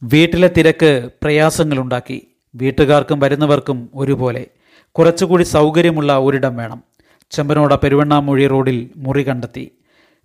വീട്ടിലെ 0.03 0.51
തിരക്ക് 0.57 1.09
പ്രയാസങ്ങളുണ്ടാക്കി. 1.23 2.27
വീട്ടുകാർക്കും 2.55 3.19
വരുന്നവർക്കും 3.19 3.89
ഒരുപോലെ. 3.95 4.47
കുറച്ചുകൂടി 4.91 5.43
സൗകര്യമുള്ള 5.43 6.17
ഒരിടം 6.17 6.55
വേണം. 6.55 6.83
ചെമ്പനോട 7.31 7.75
പെരുവണ്ണാമൊഴി 7.75 8.47
റോഡിൽ 8.47 8.89
മുറി 8.95 9.27
കണ്ടെത്തി. 9.27 9.71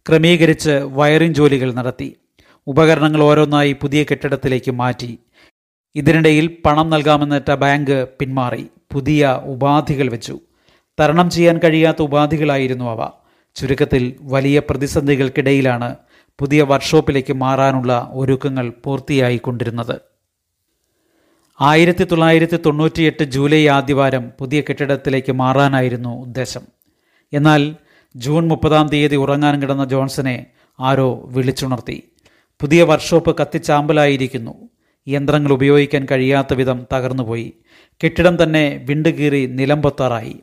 ക്രമീകരിച്ച് 0.09 0.71
വയറിംഗ് 0.71 1.35
ജോലികൾ 1.35 1.73
നടത്തി. 1.73 2.16
ഉപകരണങ്ങൾ 2.66 3.23
ഓരോന്നായി 3.23 3.73
പുതിയ 3.73 4.04
കെട്ടിടത്തിലേക്ക് 4.04 4.71
മാറ്റി. 4.71 5.18
ഇതിനിടയിൽ 5.94 6.56
പണം 6.64 6.90
നൽകാമെന്നേറ്റ 6.90 7.52
ബാങ്ക് 7.54 8.09
പിന്മാറി. 8.21 8.66
പുതിയ 8.92 9.40
ഉപാധികൾ 9.44 10.11
വെച്ചു. 10.11 10.40
തരണം 11.01 11.31
ചെയ്യാൻ 11.31 11.61
കഴിയാത്ത 11.65 12.03
ഉപാധികളായിരുന്നു 12.03 12.85
അവ. 12.85 13.09
ചുരുക്കത്തിൽ 13.55 14.17
വലിയ 14.21 14.59
പ്രതിസന്ധികൾക്കിടയിലാണ് 14.71 15.97
പുതിയ 16.39 16.63
വർക്ക്ഷോപ്പിലേക്ക് 16.63 17.33
മാറാനുള്ള 17.33 18.11
ഒരുക്കങ്ങൾ 18.13 18.73
പൂർത്തിയായിക്കൊണ്ടിരുന്നത്. 18.85 20.01
ആയിരത്തി 21.61 22.05
തൊള്ളായിരത്തി 22.05 22.59
തൊണ്ണൂറ്റിയെട്ട് 22.67 23.25
ജൂലൈ 23.25 23.67
ആദ്യവാരം 23.67 24.33
പുതിയ 24.39 24.61
കെട്ടിടത്തിലേക്ക് 24.61 25.33
മാറാനായിരുന്നു 25.33 26.09
ഉദ്ദേശം. 26.09 26.61
എന്നാൽ 27.33 27.77
ജൂൺ 28.17 28.49
മുപ്പതാം 28.49 28.89
തീയതി 28.89 29.17
ഉറങ്ങാൻ 29.17 29.63
കിടന്ന 29.63 29.85
ജോൺസനെ 29.85 30.47
ആരോ 30.81 31.23
വിളിച്ചുണർത്തി. 31.27 32.03
പുതിയ 32.61 32.83
വർക്ക്ഷോപ്പ് 32.83 33.37
കത്തിച്ചാമ്പലായിരിക്കുന്നു. 33.41 34.69
യന്ത്രങ്ങൾ 35.09 35.53
ഉപയോഗിക്കാൻ 35.53 36.07
കഴിയാത്ത 36.11 36.55
വിധം 36.55 36.87
തകർന്നുപോയി. 36.95 37.53
കെട്ടിടം 38.05 38.43
തന്നെ 38.43 38.81
വിണ്ടുകീറി 38.85 39.47
നിലംപൊത്താറായി 39.47 40.37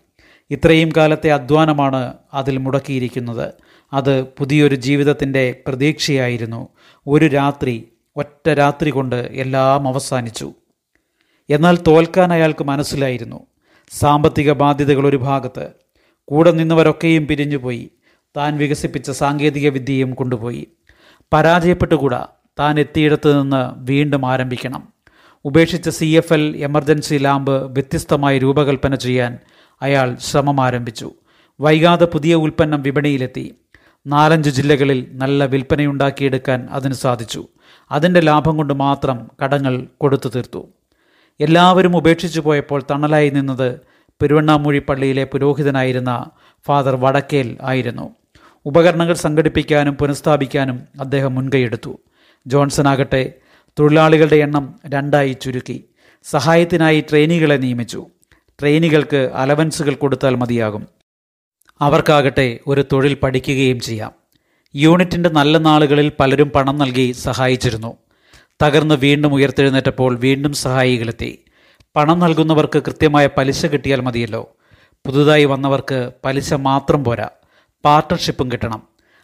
ഇത്രയും 0.51 0.89
കാലത്തെ 0.97 1.31
അധ്വാനമാണ് 1.31 2.13
അതിൽ 2.33 2.57
മുടക്കിയിരിക്കുന്നത്. 2.57 3.53
അത് 3.93 4.23
പുതിയൊരു 4.23 4.75
ജീവിതത്തിന്റെ 4.75 5.63
പ്രതീക്ഷയായിരുന്നു. 5.67 6.67
ഒരു 7.07 7.25
രാത്രി 7.25 7.87
ഒറ്റ 8.15 8.49
രാത്രി 8.49 8.89
കൊണ്ട് 8.89 9.15
എല്ലാം 9.15 9.87
അവസാനിച്ചു. 9.87 10.53
എന്നാൽ 11.49 11.77
തോൽക്കാൻ 11.87 12.33
അയാൾക്ക് 12.33 12.63
മനസ്സിലായിരുന്നു. 12.63 13.45
സാമ്പത്തിക 13.91 14.51
ബാധ്യതകൾ 14.51 15.07
ഒരു 15.07 15.17
ഭാഗത്ത്. 15.17 15.69
കൂടെ 16.27 16.51
നിന്നവരൊക്കെയും 16.51 17.27
പിരിഞ്ഞുപോയി. 17.27 17.91
താൻ 18.37 18.57
വികസിപ്പിച്ച 18.57 19.11
സാങ്കേതിക 19.11 19.69
വിദ്യയും 19.69 20.13
കൊണ്ടുപോയി. 20.13 20.67
പരാജയപ്പെട്ടുകൂടാ. 21.33 22.27
താൻ 22.59 22.79
എത്തിയിടത്ത് 22.79 23.41
നിന്ന് 23.41 23.73
വീണ്ടും 23.77 24.25
ആരംഭിക്കണം. 24.25 24.87
ഉപേക്ഷിച്ച 25.45 25.89
C 25.89 26.05
F 26.05 26.33
L 26.33 26.57
emergency 26.57 27.15
lamp 27.15 27.71
വ്യത്യസ്തമായി 27.71 28.39
രൂപകൽപ്പന 28.39 28.95
ചെയ്യാൻ 28.95 29.37
അയാൾ 29.81 30.15
ശ്രമം 30.15 30.61
ആരംഭിച്ചു 30.61 31.11
വൈകാതെ 31.59 32.05
പുതിയ 32.05 32.35
ഉൽപ്പന്നം 32.35 32.81
വിപണിയിലെത്തി. 32.81 33.55
നാലഞ്ച് 34.07 34.49
ജില്ലകളിൽ 34.49 35.07
നല്ല 35.11 35.45
വിൽപ്പനയുണ്ടാക്കിയെടുക്കാൻ 35.45 36.67
അതിന് 36.71 36.93
സാധിച്ചു. 36.93 37.47
അതിന്റെ 37.91 38.19
ലാഭം 38.19 38.57
കൊണ്ട് 38.57 38.73
മാത്രം 38.73 39.31
കടങ്ങൾ 39.43 39.87
കൊടുത്തു 39.97 40.29
തീർത്തു. 40.29 40.69
എല്ലാവരും 41.39 41.97
ഉപേക്ഷിച്ചു 41.97 42.39
പോയപ്പോൾ 42.39 42.83
തണലായി 42.91 43.29
നിന്നത് 43.29 43.79
പെരുവണ്ണാമൂഴി 44.21 44.79
പള്ളിയിലെ 44.79 45.23
പുരോഹിതനായിരുന്ന 45.23 46.25
ഫാദർ 46.67 46.95
വടക്കേൽ 46.95 47.57
ആയിരുന്നു. 47.61 48.15
ഉപകരണങ്ങൾ 48.65 49.13
സംഘടിപ്പിക്കാനും 49.13 49.93
പുനഃസ്ഥാപിക്കാനും 49.93 50.79
അദ്ദേഹം 50.99 51.35
മുൻകൈയെടുത്തു. 51.35 51.99
ജോൺസൺ 52.47 52.87
ആകട്ടെ 52.87 53.33
തൊഴിലാളികളുടെ 53.79 54.35
എണ്ണം 54.35 54.75
രണ്ടായി 54.87 55.37
ചുരുക്കി. 55.41 55.85
സഹായത്തിനായി 56.23 57.03
ട്രെയിനികളെ 57.09 57.55
നിയമിച്ചു. 57.55 58.07
ട്രെയിനികൾക്ക് 58.61 59.31
അലവൻസുകൾ 59.35 59.93
കൊടുത്താൽ 59.93 60.35
മതിയാകും. 60.35 60.87
അവർക്കാകട്ടെ 61.81 62.59
ഒരു 62.67 62.85
തൊഴിൽ 62.91 63.13
പഠിക്കുകയും 63.13 63.79
ചെയ്യാം. 63.79 64.11
യൂണിറ്റിന്റെ 64.75 65.29
നല്ല 65.29 65.57
നാളുകളിൽ 65.57 66.11
പലരും 66.19 66.49
പണം 66.49 66.77
നൽകി 66.77 67.11
സഹായിച്ചിരുന്നു. 67.11 67.97
തകർന്ന് 68.63 68.95
വീണ്ടും 68.95 69.33
ഉയർത്തെഴുന്നേറ്റപ്പോൾ 69.33 70.15
വീണ്ടും 70.15 70.53
സഹായികളെത്തി. 70.53 71.39
പണം 71.95 72.19
നൽകുന്നവർക്ക് 72.19 72.79
കൃത്യമായ 72.79 73.29
പലിശ 73.37 73.65
കിട്ടിയാൽ 73.65 74.01
മതിയല്ലോ. 74.01 74.55
പുതുതായി 75.05 75.45
വന്നവർക്ക് 75.45 76.11
പലിശ 76.25 76.53
മാത്രം 76.53 77.03
പോരാ. 77.03 77.29
പാർട്ട്ണർഷിപ്പും 77.85 78.51
കിട്ടണം. 78.51 78.83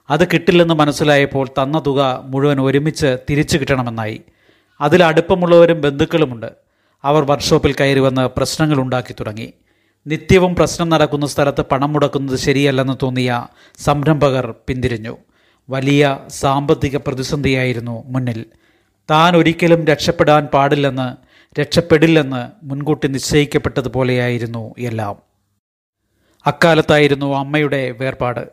അത് 0.09 0.27
കിട്ടില്ലെന്ന് 0.27 0.73
മനസ്സിലായപ്പോൾ 0.73 1.47
തന്ന 1.47 1.83
തുക 1.87 2.21
മുഴുവൻ 2.25 2.61
ഒരുമിച്ച് 2.61 3.17
തിരിച്ചു 3.29 3.57
കിട്ടണമെന്നായി. 3.57 4.21
അതിൽ 4.81 5.03
അടുപ്പമുള്ളവരും 5.03 5.81
ബന്ധുക്കളുമുണ്ട്. 5.81 6.66
അവർ 7.07 7.23
വർക്ക്ഷോപ്പിൽ 7.25 7.75
കയറി 7.79 7.99
വന്ന് 7.99 8.29
പ്രശ്നങ്ങൾ 8.37 8.77
ഉണ്ടാക്കി 8.81 9.13
തുടങ്ങി. 9.13 9.53
നിത്യവും 10.07 10.55
പ്രശ്നം 10.55 10.89
നടക്കുന്ന 10.89 11.25
സ്ഥലത്ത് 11.25 11.61
പണം 11.61 11.93
മുടക്കുന്നത് 11.93 12.37
ശരിയല്ലെന്ന് 12.37 12.93
തോന്നിയ 13.03 13.47
സംരംഭകർ 13.77 14.55
പിന്തിരിഞ്ഞു. 14.67 15.17
വലിയ 15.69 16.19
സാമ്പത്തിക 16.27 16.97
പ്രതിസന്ധിയായിരുന്നു 16.97 18.03
മുന്നിൽ. 18.07 18.45
താൻ 19.11 19.35
ഒരിക്കലും 19.35 19.85
രക്ഷപ്പെടാൻ 19.85 20.45
പാടില്ലെന്ന് 20.45 21.07
രക്ഷപ്പെടില്ലെന്ന് 21.61 22.41
മുൻകൂട്ടി 22.63 23.07
നിശ്ചയിക്കപ്പെട്ടതുപോലെയായിരുന്നു 23.07 24.75
എല്ലാം. 24.79 25.15
അക്കാലത്തായിരുന്നു 26.45 27.35
അമ്മയുടെ 27.35 27.91
വേർപാട്. 27.91 28.47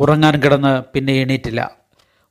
ഉറങ്ങാൻ 0.00 0.42
കിടന്ന് 0.42 0.82
പിന്നെ 0.94 1.12
എണീറ്റില്ല. 1.12 1.70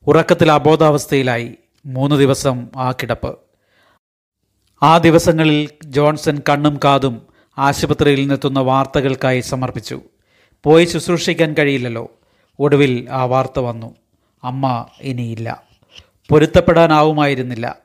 ഉറക്കത്തിൽ 0.06 0.52
അബോധാവസ്ഥയിലായി. 0.52 1.54
മൂന്ന് 1.86 2.16
ദിവസം 2.16 2.68
ആ 2.76 2.92
കിടപ്പ്. 2.92 3.47
ആ 4.82 4.98
ദിവസങ്ങളിൽ 4.98 5.68
ജോൺസൺ 5.84 6.40
കണ്ണും 6.48 6.80
കാതും 6.84 7.22
ആശുപത്രിയിൽ 7.58 8.20
നിന്നെത്തുന്ന 8.20 8.60
വാർത്തകൾക്കായി 8.60 9.40
സമർപ്പിച്ചു. 9.40 10.00
പോയി 10.64 10.84
ശുശ്രൂഷിക്കാൻ 10.84 11.54
കഴിയില്ലല്ലോ. 11.58 12.12
ഒടുവിൽ 12.58 13.06
ആ 13.10 13.24
വാർത്ത 13.24 13.58
വന്നു. 13.58 13.94
അമ്മ 14.44 14.86
ഇനിയില്ല. 15.00 15.62
പൊരുത്തപ്പെടാനാവുമായിരുന്നില്ല. 16.30 17.76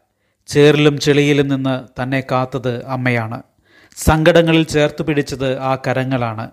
ചേറിലും 0.47 0.99
ചെളിയിലും 0.99 1.47
നിന്ന് 1.47 2.03
തന്നെ 2.03 2.23
കാത്തത് 2.31 2.85
അമ്മയാണ്. 2.85 3.43
സങ്കടങ്ങളിൽ 3.95 4.63
ചേർത്ത് 4.63 5.03
പിടിച്ചത് 5.03 5.59
ആ 5.59 5.77
കരങ്ങളാണ്. 5.87 6.51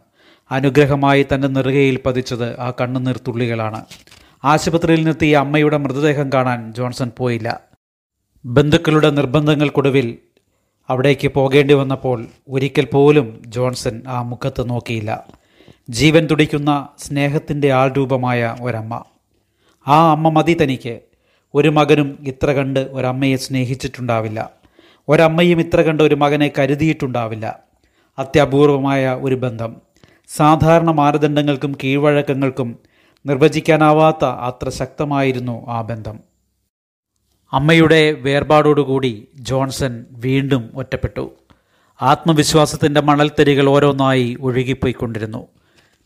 അനുഗ്രഹമായി 0.50 1.26
തന്റെ 1.34 1.48
നെറുകയിൽ 1.48 1.98
പതിച്ചത് 2.06 2.60
ആ 2.60 2.72
കണ്ണുനീർത്തുള്ളികളാണ് 2.80 3.84
ആശുപത്രിയിൽ 4.44 4.98
നിന്നെത്തിയ 4.98 5.36
അമ്മയുടെ 5.36 5.76
മൃതദേഹം 5.76 6.32
കാണാൻ 6.32 6.74
ജോൺസൺ 6.74 7.10
പോയില്ല. 7.18 7.60
ബന്ധുക്കളുടെ 8.44 9.10
നിർബന്ധങ്ങൾക്കൊടുവിൽ 9.10 10.18
അവിടേക്ക് 10.90 11.28
പോകേണ്ടി 11.28 11.74
വന്നപ്പോൾ 11.74 12.26
ഒരിക്കൽ 12.48 12.84
പോലും 12.84 13.42
ജോൺസൺ 13.46 14.02
ആ 14.08 14.22
മുഖത്ത് 14.22 14.70
നോക്കിയില്ല. 14.70 15.26
ജീവൻ 15.90 16.26
തുടിക്കുന്ന 16.26 16.88
സ്നേഹത്തിന്റെ 16.98 17.72
ആൾരൂപമായ 17.72 18.56
ഒരമ്മ. 18.62 19.04
ആ 19.88 20.10
അമ്മ 20.10 20.28
മതി 20.28 20.56
തനിക്ക്. 20.62 21.00
ഒരു 21.54 21.68
മകനും 21.68 22.18
ഇത്ര 22.20 22.52
കണ്ട് 22.52 22.80
ഒരമ്മയെ 22.80 23.36
സ്നേഹിച്ചിട്ടുണ്ടാവില്ല. 23.36 24.50
ഒരമ്മയും 25.08 25.60
ഇത്ര 25.60 25.82
കണ്ട് 25.82 26.02
ഒരു 26.02 26.14
മകനെ 26.14 26.52
കരുതിയിട്ടുണ്ടാവില്ല. 26.58 27.58
അത്യപൂർവമായ 28.18 29.18
ഒരു 29.22 29.34
ബന്ധം. 29.34 29.76
സാധാരണ 30.36 30.90
മാനദണ്ഡങ്ങൾക്കും 30.90 31.76
കീഴ്വഴക്കങ്ങൾക്കും 31.84 32.76
നിർവചിക്കാനാവാത്ത 33.26 34.24
അത്ര 34.24 34.68
ശക്തമായിരുന്നു 34.68 35.68
ആ 35.68 35.80
ബന്ധം. 35.80 36.29
അമ്മയുടെ 37.52 38.12
വേർപാടോടുകൂടി 38.12 39.28
ജോൺസൺ 39.34 40.04
വീണ്ടും 40.10 40.70
ഒറ്റപ്പെട്ടു. 40.74 41.34
ആത്മവിശ്വാസത്തിന്റെ 42.02 43.00
മണൽത്തരികൾ 43.00 43.68
ഓരോന്നായി 43.68 44.36
ഒഴുകിപ്പോയിക്കൊണ്ടിരുന്നു. 44.40 45.46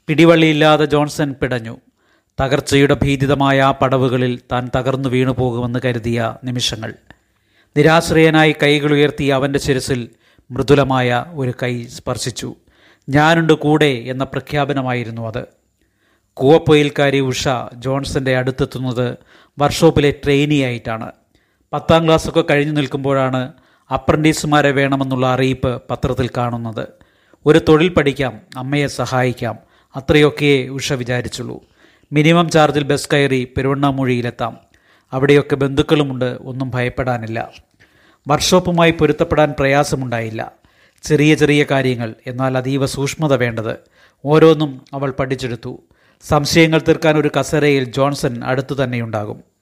പിടിവള്ളിയില്ലാതെ 0.06 0.84
ജോൺസൺ 0.84 1.34
പിടഞ്ഞു. 1.42 1.76
തകർച്ചയുടെ 2.40 2.96
ഭീതിതമായ 3.02 3.60
ആ 3.60 3.70
പടവുകളിൽ 3.70 4.40
താൻ 4.52 4.70
തകർന്നു 4.76 5.08
വീണു 5.08 5.32
പോകുമെന്ന് 5.32 5.78
കരുതിയ 5.84 6.36
നിമിഷങ്ങൾ. 6.44 6.94
നിരാശ്രയനായി 7.76 8.56
കൈകൾ 8.62 8.92
ഉയർത്തി 8.92 9.24
അവന്റെ 9.24 9.58
ശിരസിൽ 9.58 10.08
മൃദുലമായ 10.50 11.24
ഒരു 11.34 11.52
കൈ 11.62 11.84
സ്പർശിച്ചു. 11.84 12.54
ഞാനുണ്ട് 13.08 13.52
കൂടെ 13.52 13.86
എന്ന 13.86 14.24
പ്രഖ്യാപനമായിരുന്നു 14.24 15.22
അത്. 15.26 15.44
കൂവപ്പൊയിൽക്കാരി 16.34 17.20
ഉഷ 17.20 17.48
ജോൺസന്റെ 17.74 18.36
അടുത്തെത്തുന്നത് 18.36 19.16
വർക്ക്ഷോപ്പിലെ 19.58 20.14
ട്രെയിനിയായിട്ടാണ്. 20.24 21.12
പത്താം 21.74 22.04
ക്ലാസ്സൊക്കെ 22.04 22.44
കഴിഞ്ഞു 22.50 22.72
നിൽക്കുമ്പോഴാണ് 22.72 23.52
അപ്രന്റീസുമാരെ 23.94 24.70
വേണമെന്നുള്ള 24.70 25.26
അറിയിപ്പ് 25.26 25.82
പത്രത്തിൽ 25.90 26.30
കാണുന്നത്. 26.36 26.88
ഒരു 27.46 27.60
തൊഴിൽ 27.68 27.88
പഠിക്കാം 27.88 28.40
അമ്മയെ 28.56 28.86
സഹായിക്കാം 28.86 29.58
അത്രയൊക്കെയേ 29.96 30.68
ഉഷ 30.68 30.92
വിചാരിച്ചുള്ളൂ. 30.92 31.60
മിനിമം 32.12 32.50
ചാർജിൽ 32.50 32.82
ബസ് 32.82 33.08
കയറി 33.12 33.48
പെരുവണ്ണാമൂഴിയിലെത്താം. 33.56 34.58
അവിടെയൊക്കെ 35.12 35.56
ബന്ധുക്കളുമുണ്ട് 35.56 36.38
ഒന്നും 36.40 36.70
ഭയപ്പെടാനില്ല. 36.70 37.50
വർക്ക്ഷോപ്പുമായി 38.28 38.90
പൊരുത്തപ്പെടാൻ 38.90 39.54
പ്രയാസമുണ്ടായില്ല. 39.58 40.52
ചെറിയ 41.02 41.34
ചെറിയ 41.34 41.64
കാര്യങ്ങൾ 41.70 42.14
എന്നാൽ 42.26 42.58
അതീവ 42.58 42.86
സൂക്ഷ്മത 42.86 43.34
വേണ്ടത്. 43.34 43.76
ഓരോന്നും 44.24 44.82
അവൾ 44.92 45.10
പഠിച്ചെടുത്തു. 45.10 45.80
സംശയങ്ങൾ 46.22 46.80
തീർക്കാൻ 46.88 47.18
ഒരു 47.18 47.30
കസേരയിൽ 47.40 47.84
ജോൺസൺ 47.84 48.44
അടുത്തു 48.44 48.84
തന്നെയുണ്ടാകും 48.84 49.53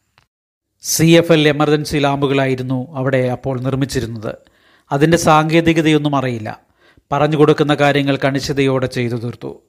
സി 0.83 1.05
എഫ് 1.05 1.33
എൽ 1.33 1.49
എമർജൻസി 1.49 1.99
ലാമ്പുകളായിരുന്നു 1.99 2.97
അവിടെ 2.97 3.29
അപ്പോൾ 3.29 3.61
നിർമ്മിച്ചിരുന്നത്. 3.61 4.35
അതിന്റെ 4.93 5.17
സാങ്കേതികതയൊന്നും 5.17 6.17
അറിയില്ല. 6.17 6.61
പറഞ്ഞു 7.13 7.37
കൊടുക്കുന്ന 7.37 7.75
കാര്യങ്ങൾ 7.75 8.19
കണിശതയോടെ 8.25 8.87
ചെയ്തു 8.87 9.15
തീർത്തു. 9.15 9.63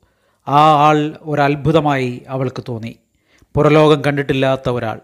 ആ 0.48 0.88
ആൾ 0.88 1.18
ഒരത്ഭുതമായി 1.22 2.24
അവൾക്ക് 2.28 2.64
തോന്നി. 2.70 2.96
പുറലോകം 3.56 4.02
കണ്ടിട്ടില്ലാത്ത 4.08 4.70
ഒരാൾ 4.70 5.00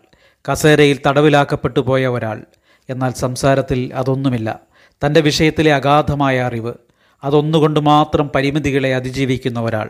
കസേരയിൽ 0.51 0.99
തടവിലാക്കപ്പെട്ടു 1.07 1.79
പോയ 1.79 2.07
ഒരാൾ. 2.07 2.43
എന്നാൽ 2.89 3.11
സംസാരത്തിൽ 3.11 3.91
അതൊന്നുമില്ല. 3.93 4.59
തന്റെ 5.05 5.21
വിഷയത്തിലെ 5.21 5.73
അഗാധമായ 5.73 6.39
അറിവ് 6.39 6.73
അതൊന്നുകൊണ്ട് 7.23 7.79
മാത്രം 7.79 8.29
പരിമിതികളെ 8.35 8.95
അതിജീവിക്കുന്ന 8.95 9.59
ഒരാൾ. 9.59 9.89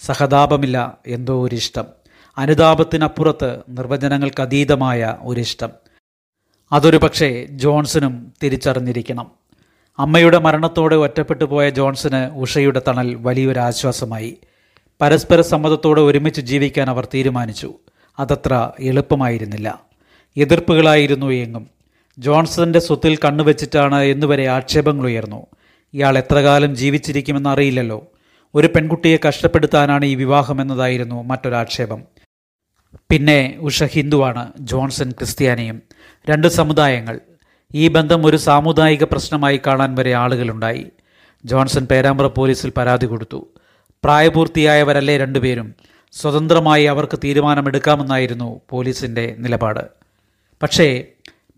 സഹതാപമില്ല 0.00 0.98
എന്തോ 1.06 1.44
ഒരിഷ്ടം. 1.44 1.99
അനുതാപത്തിനപ്പുറത്ത് 2.40 3.58
നിർവചനങ്ങൾക്ക് 3.68 4.42
അതീതമായ 4.42 5.16
ഒരിഷ്ടം. 5.20 5.70
അതൊരു 6.72 6.96
പക്ഷേ 6.96 7.46
ജോൺസനും 7.50 8.32
തിരിച്ചറിഞ്ഞിരിക്കണം. 8.42 9.30
അമ്മയുടെ 9.98 10.38
മരണത്തോടെ 10.38 10.96
ഒറ്റപ്പെട്ടു 10.96 11.44
പോയ 11.44 11.70
ജോൺസന് 11.70 12.34
ഉഷയുടെ 12.34 12.82
തണൽ 12.88 13.14
വലിയൊരു 13.14 13.58
ആശ്വാസമായി. 13.58 14.36
പരസ്പര 15.00 15.40
സമ്മതത്തോടെ 15.40 16.00
ഒരുമിച്ച് 16.00 16.40
ജീവിക്കാൻ 16.40 16.90
അവർ 16.90 17.08
തീരുമാനിച്ചു. 17.14 17.74
അതത്ര 18.18 18.70
എളുപ്പമായിരുന്നില്ല. 18.80 19.80
എതിർപ്പുകളായിരുന്നു 20.36 21.26
എങ്ങും. 21.26 21.70
ജോൺസന്റെ 22.18 22.78
സ്വത്തിൽ 22.78 23.18
കണ്ണുവെച്ചിട്ടാണ് 23.24 24.02
എന്നുവരെ 24.02 24.46
ആക്ഷേപങ്ങൾ 24.46 25.04
ഉയർന്നു 25.04 25.46
ഇയാൾ 25.94 26.18
എത്രകാലം 26.18 26.76
ജീവിച്ചിരിക്കുമെന്ന് 26.76 27.50
അറിയില്ലല്ലോ. 27.50 28.06
ഒരു 28.54 28.66
പെൺകുട്ടിയെ 28.66 29.18
കഷ്ടപ്പെടുത്താനാണ് 29.28 30.04
ഈ 30.04 30.14
വിവാഹം 30.14 30.60
എന്നതായിരുന്നു 30.60 31.22
മറ്റൊരാക്ഷേപം. 31.22 32.19
പിന്നെ 32.94 33.56
ഉഷ 33.60 33.82
ഹിന്ദുവാണ് 33.82 34.52
ജോൺസൺ 34.60 35.10
ക്രിസ്ത്യാനിയും. 35.10 35.82
രണ്ട് 36.30 36.48
സമുദായങ്ങൾ. 36.48 37.20
ഈ 37.74 37.88
ബന്ധം 37.88 38.26
ഒരു 38.26 38.36
സാമുദായിക 38.36 39.04
പ്രശ്നമായി 39.04 39.60
കാണാൻ 39.66 39.94
വരെ 39.94 40.14
ആളുകളുണ്ടായി. 40.14 40.86
ജോൺസൺ 41.44 41.86
പേരാമ്പ്ര 41.86 42.26
പോലീസിൽ 42.26 42.72
പരാതി 42.76 43.06
കൊടുത്തു. 43.06 43.48
പ്രായപൂർത്തിയായവരല്ലേ 44.04 45.18
രണ്ടുപേരും? 45.18 45.74
സ്വതന്ത്രമായി 46.12 46.84
അവർക്ക് 46.84 47.18
തീരുമാനമെടുക്കാമെന്നായിരുന്നു 47.24 48.60
പോലീസിന്റെ 48.70 49.34
നിലപാട്. 49.38 49.80
പക്ഷേ 50.62 51.04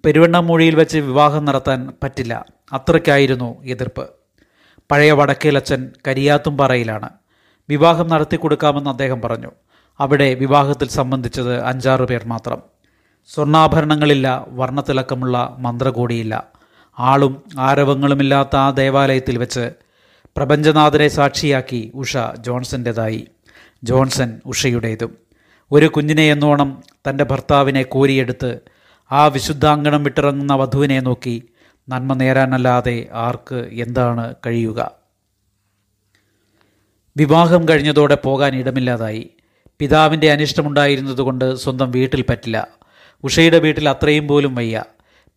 പെരുവണ്ണമൂഴിയിൽ 0.05 0.75
വെച്ച് 0.75 0.99
വിവാഹം 0.99 1.45
നടത്താൻ 1.45 1.93
പറ്റില്ല. 2.03 2.47
അത്രയ്ക്കായിരുന്നു 2.73 3.65
എതിർപ്പ്. 3.65 4.11
പഴയ 4.91 5.13
വടക്കേലച്ചൻ 5.13 5.91
കരിയാത്തുംപാറയിലാണ്. 6.07 7.09
വിവാഹം 7.69 8.09
നടത്തി 8.09 8.37
കൊടുക്കാമെന്ന് 8.37 8.91
അദ്ദേഹം 8.91 9.21
പറഞ്ഞു. 9.21 9.51
അവിടെ 10.03 10.35
വിവാഹത്തിൽ 10.35 10.89
സംബന്ധിച്ചത് 10.89 11.65
അഞ്ചാറ് 11.65 12.03
പേർ 12.03 12.27
മാത്രം. 12.27 12.63
സ്വർണാഭരണങ്ങളില്ല 13.35 14.47
വർണത്തിളക്കമുള്ള 14.49 15.57
മന്ത്രകോടിയില്ല. 15.59 16.45
ആളും 16.99 17.43
ആരവങ്ങളുമില്ലാത്ത 17.59 18.57
ആ 18.57 18.71
ദേവാലയത്തിൽ 18.71 19.39
വെച്ച് 19.39 19.71
പ്രപഞ്ചനാഥനെ 20.37 21.09
സാക്ഷിയാക്കി 21.09 21.93
ഉഷ 21.95 22.17
ജോൺസന്റെതായി. 22.39 23.29
ജോൺസൺ 23.85 24.41
ഉഷയുടേതും. 24.47 25.19
ഒരു 25.73 25.87
കുഞ്ഞിനെ 25.87 26.33
എന്നോണം 26.33 26.83
തന്റെ 27.11 27.25
ഭർത്താവിനെ 27.25 27.83
കോരിയെടുത്ത് 27.83 28.59
ആ 29.13 29.27
വിശുദ്ധാങ്കണം 29.27 30.05
വിട്ടിറങ്ങുന്ന 30.05 30.55
വധുവിനെ 30.55 31.01
നോക്കി 31.01 31.49
നന്മ 31.89 32.15
നേരാനല്ലാതെ 32.15 33.09
ആർക്ക് 33.13 33.69
എന്താണ് 33.73 34.35
കഴിയുക? 34.47 34.91
വിവാഹം 37.17 37.69
കഴിഞ്ഞതോടെ 37.69 38.15
പോകാൻ 38.15 38.57
ഇടമില്ലാതായി. 38.57 39.31
പിതാവിന്റെ 39.79 40.33
അനിഷ്ടമുണ്ടായിരുന്നതുകൊണ്ട് 40.33 41.55
സ്വന്തം 41.55 41.91
വീട്ടിൽ 41.91 42.25
പറ്റില്ല. 42.29 42.69
ഉഷയുടെ 43.25 43.59
വീട്ടിൽ 43.59 43.89
അത്രയും 43.89 44.29
പോലും 44.29 44.55
വയ്യ. 44.55 44.85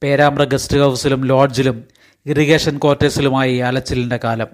പേരാമ്പ്ര 0.03 0.43
ഗസ്റ്റ് 0.43 0.77
ഹൗസിലും 0.77 1.25
ലോഡ്ജിലും 1.25 1.83
ഇറിഗേഷൻ 2.25 2.77
ക്വാർട്ടേഴ്സിലുമായി 2.77 3.57
അലച്ചിലിന്റെ 3.57 4.19
കാലം. 4.23 4.47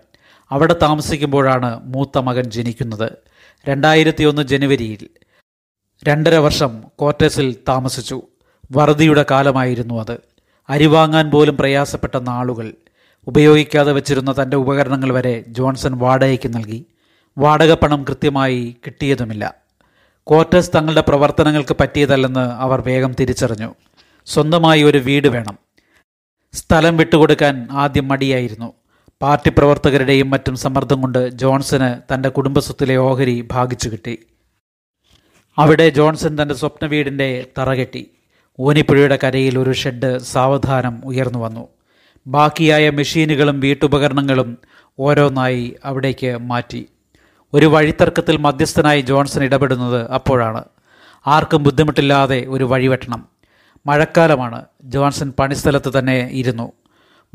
അവിടെ 0.49 0.75
താമസിക്കുമ്പോഴാണ് 0.81 1.79
മൂത്ത 1.83 2.17
മകൻ 2.17 2.43
ജനിക്കുന്നത്. 2.43 3.11
രണ്ടായിരത്തി 3.69 4.23
ഒന്ന് 4.23 4.41
ജനുവരിയിൽ 4.41 5.07
രണ്ടര 6.07 6.35
വർഷം 6.35 6.83
ക്വാർട്ടേഴ്സിൽ 6.99 7.55
താമസിച്ചു. 7.67 8.21
വറുതിയുടെ 8.71 9.25
കാലമായിരുന്നു 9.31 9.99
അത്. 9.99 10.17
അരി 10.69 10.85
വാങ്ങാൻ 10.85 11.31
പോലും 11.31 11.57
പ്രയാസപ്പെട്ട 11.57 12.17
നാളുകൾ. 12.17 12.73
ഉപയോഗിക്കാതെ 13.27 13.91
വച്ചിരുന്ന 13.91 14.35
തന്റെ 14.41 14.57
ഉപകരണങ്ങൾ 14.57 15.13
വരെ 15.13 15.43
ജോൺസൺ 15.47 15.97
വാടകയ്ക്ക് 15.97 16.55
നൽകി. 16.55 16.85
വാടക 17.37 17.73
പണം 17.73 18.03
കൃത്യമായി 18.03 18.75
കിട്ടിയതുമില്ല. 18.85 19.60
ക്വാർട്ടേഴ്സ് 20.29 20.71
തങ്ങളുടെ 20.75 21.01
പ്രവർത്തനങ്ങൾക്ക് 21.01 21.75
പറ്റിയതല്ലെന്ന് 21.79 22.39
അവർ 22.39 22.81
വേഗം 22.81 23.15
തിരിച്ചറിഞ്ഞു. 23.19 23.75
സ്വന്തമായി 24.25 24.83
ഒരു 24.83 24.97
വീട് 24.97 25.27
വേണം. 25.27 25.57
സ്ഥലം 26.53 26.97
വിട്ടുകൊടുക്കാൻ 26.97 27.67
ആദ്യം 27.71 28.07
മടിയായിരുന്നു. 28.07 28.73
പാർട്ടി 29.21 29.49
പ്രവർത്തകരുടെയും 29.49 30.29
മറ്റും 30.29 30.55
സമ്മർദ്ദം 30.55 31.01
കൊണ്ട് 31.01 31.29
ജോൺസന് 31.29 32.13
തന്റെ 32.13 32.29
കുടുംബസ്വത്തിലെ 32.29 32.95
ഓഹരി 32.95 33.47
ഭാഗിച്ചു 33.51 33.89
കിട്ടി. 33.89 34.19
അവിടെ 35.57 35.89
ജോൺസൺ 35.89 36.41
തന്റെ 36.41 36.55
സ്വപ്ന 36.55 36.87
വീടിന്റെ 36.87 37.45
തറകെട്ടി. 37.57 38.11
ഓനിപ്പുഴയുടെ 38.59 39.19
കരയിൽ 39.23 39.59
ഒരു 39.59 39.73
ഷെഡ് 39.73 40.17
സാവധാനം 40.19 41.01
ഉയർന്നു 41.05 41.39
വന്നു. 41.39 41.67
ബാക്കിയായ 42.27 42.89
മെഷീനുകളും 42.89 43.59
വീട്ടുപകരണങ്ങളും 43.59 44.57
ഓരോന്നായി 44.99 45.75
അവിടേക്ക് 45.85 46.37
മാറ്റി. 46.37 46.87
ഒരു 47.53 47.65
വഴിത്തർക്കത്തിൽ 47.65 48.37
മധ്യസ്ഥനായി 48.37 49.01
ജോൺസൺ 49.01 49.43
ഇടപെടുന്നത് 49.43 50.11
അപ്പോഴാണ്. 50.11 50.63
ആർക്കും 51.27 51.63
ബുദ്ധിമുട്ടില്ലാതെ 51.63 52.45
ഒരു 52.47 52.63
വഴിവെട്ടണം 52.63 53.27
മഴക്കാലമാണ്. 53.85 54.65
ജോൺസൺ 54.83 55.33
പണിസ്ഥലത്ത് 55.39 55.99
തന്നെ 55.99 56.29
ഇരുന്നു. 56.31 56.71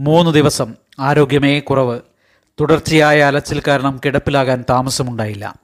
മൂന്ന് 0.01 0.31
ദിവസം 0.31 0.75
ആരോഗ്യമേ 1.01 1.61
കുറവ്. 1.61 2.01
തുടർച്ചയായ 2.61 3.23
അലച്ചിൽ 3.23 3.63
കാരണം 3.69 4.01
കിടപ്പിലാകാൻ 4.05 4.65
താമസമുണ്ടായില്ല. 4.71 5.55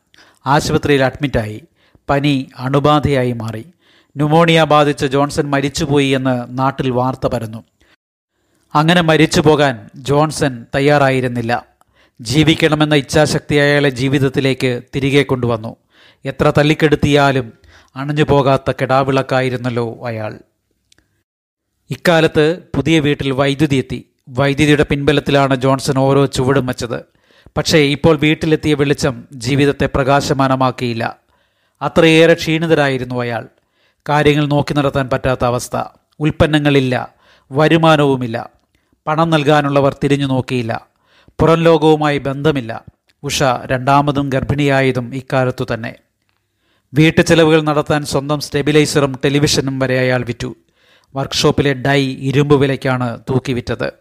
ആശുപത്രിയിൽ 0.46 1.02
അഡ്മിറ്റായി. 1.02 1.62
പനി 2.10 2.48
അണുബാധയായി 2.58 3.32
മാറി. 3.32 3.66
ന്യൂമോണിയ 4.16 4.64
ബാധിച്ച് 4.64 5.06
ജോൺസൺ 5.06 5.50
മരിച്ചുപോയി 5.50 6.08
എന്ന് 6.08 6.58
നാട്ടിൽ 6.58 6.90
വാർത്ത 6.90 7.26
പരന്നു. 7.26 7.64
അങ്ങനെ 8.74 9.00
മരിച്ചു 9.00 9.40
പോകാൻ 9.40 9.90
ജോൺസൺ 9.96 10.66
തയ്യാറായിരുന്നില്ല. 10.74 11.71
ജീവിക്കണമെന്ന 12.22 12.94
ഇച്ഛാശക്തി 12.94 13.54
അയാളെ 13.54 13.88
ജീവിതത്തിലേക്ക് 13.88 14.82
തിരികെ 14.96 15.22
കൊണ്ടുവന്നു. 15.22 15.76
എത്ര 16.24 16.52
തല്ലിക്കെടുത്തിയാലും 16.58 17.52
അണഞ്ഞു 17.96 18.24
പോകാത്ത 18.24 18.72
കെടാവിളക്കായിരുന്നല്ലോ 18.82 20.06
അയാൾ. 20.06 20.38
ഇക്കാലത്ത് 21.90 22.58
പുതിയ 22.76 23.00
വീട്ടിൽ 23.00 23.30
വൈദ്യുതി 23.30 23.76
എത്തി. 23.76 24.06
വൈദ്യുതിയുടെ 24.28 24.86
പിൻബലത്തിലാണ് 24.90 25.56
ജോൺസൺ 25.56 25.98
ഓരോ 25.98 26.26
ചുവടും 26.26 26.66
വച്ചത്. 26.66 27.04
പക്ഷേ 27.56 27.78
ഇപ്പോൾ 27.78 28.16
വീട്ടിലെത്തിയ 28.16 28.74
വെളിച്ചം 28.74 29.24
ജീവിതത്തെ 29.32 29.88
പ്രകാശമാനമാക്കിയില്ല. 29.94 31.16
അത്രയേറെ 31.82 32.34
ക്ഷീണിതരായിരുന്നു 32.34 33.20
അയാൾ. 33.20 33.48
കാര്യങ്ങൾ 34.08 34.46
നോക്കി 34.46 34.74
നടത്താൻ 34.74 35.10
പറ്റാത്ത 35.12 35.44
അവസ്ഥ. 35.44 35.82
ഉൽപ്പന്നങ്ങളില്ല. 36.20 37.14
വരുമാനവുമില്ല. 37.52 38.50
പണം 39.06 39.30
നൽകാനുള്ളവർ 39.30 39.96
തിരിഞ്ഞു 40.04 40.26
നോക്കിയില്ല. 40.26 40.91
പുറം 41.42 41.62
ലോകവുമായി 41.62 42.18
ബന്ധമില്ല. 42.18 42.84
ഉഷ 43.22 43.42
രണ്ടാമതും 43.66 44.28
ഗർഭിണിയായതും 44.28 45.14
ഇക്കാലത്തു 45.14 45.66
തന്നെ. 45.74 45.94
വീട്ടു 46.94 47.20
ചെലവുകൾ 47.20 47.62
നടത്താൻ 47.62 48.04
സ്വന്തം 48.04 48.40
സ്റ്റെബിലൈസറും 48.40 49.18
ടെലിവിഷനും 49.24 49.78
വരെ 49.78 49.98
അയാൾ 49.98 50.24
വിറ്റു. 50.24 50.54
വർക്ക്ഷോപ്പിലെ 51.16 51.72
ഡൈ 51.72 52.02
ഇരുമ്പ് 52.02 52.54
വിലയ്ക്കാണ് 52.54 53.18
തൂക്കി 53.30 53.52
വിറ്റത് 53.52 53.92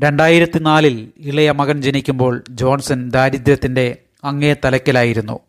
രണ്ടായിരത്തി 0.00 0.58
നാലിൽ 0.58 1.08
ഇളയ 1.18 1.50
മകൻ 1.50 1.82
ജനിക്കുമ്പോൾ 1.82 2.44
ജോൺസൺ 2.50 3.10
ദാരിദ്ര്യത്തിന്റെ 3.10 3.96
അങ്ങേ 4.24 4.56
തലക്കിലായിരുന്നു. 4.64 5.40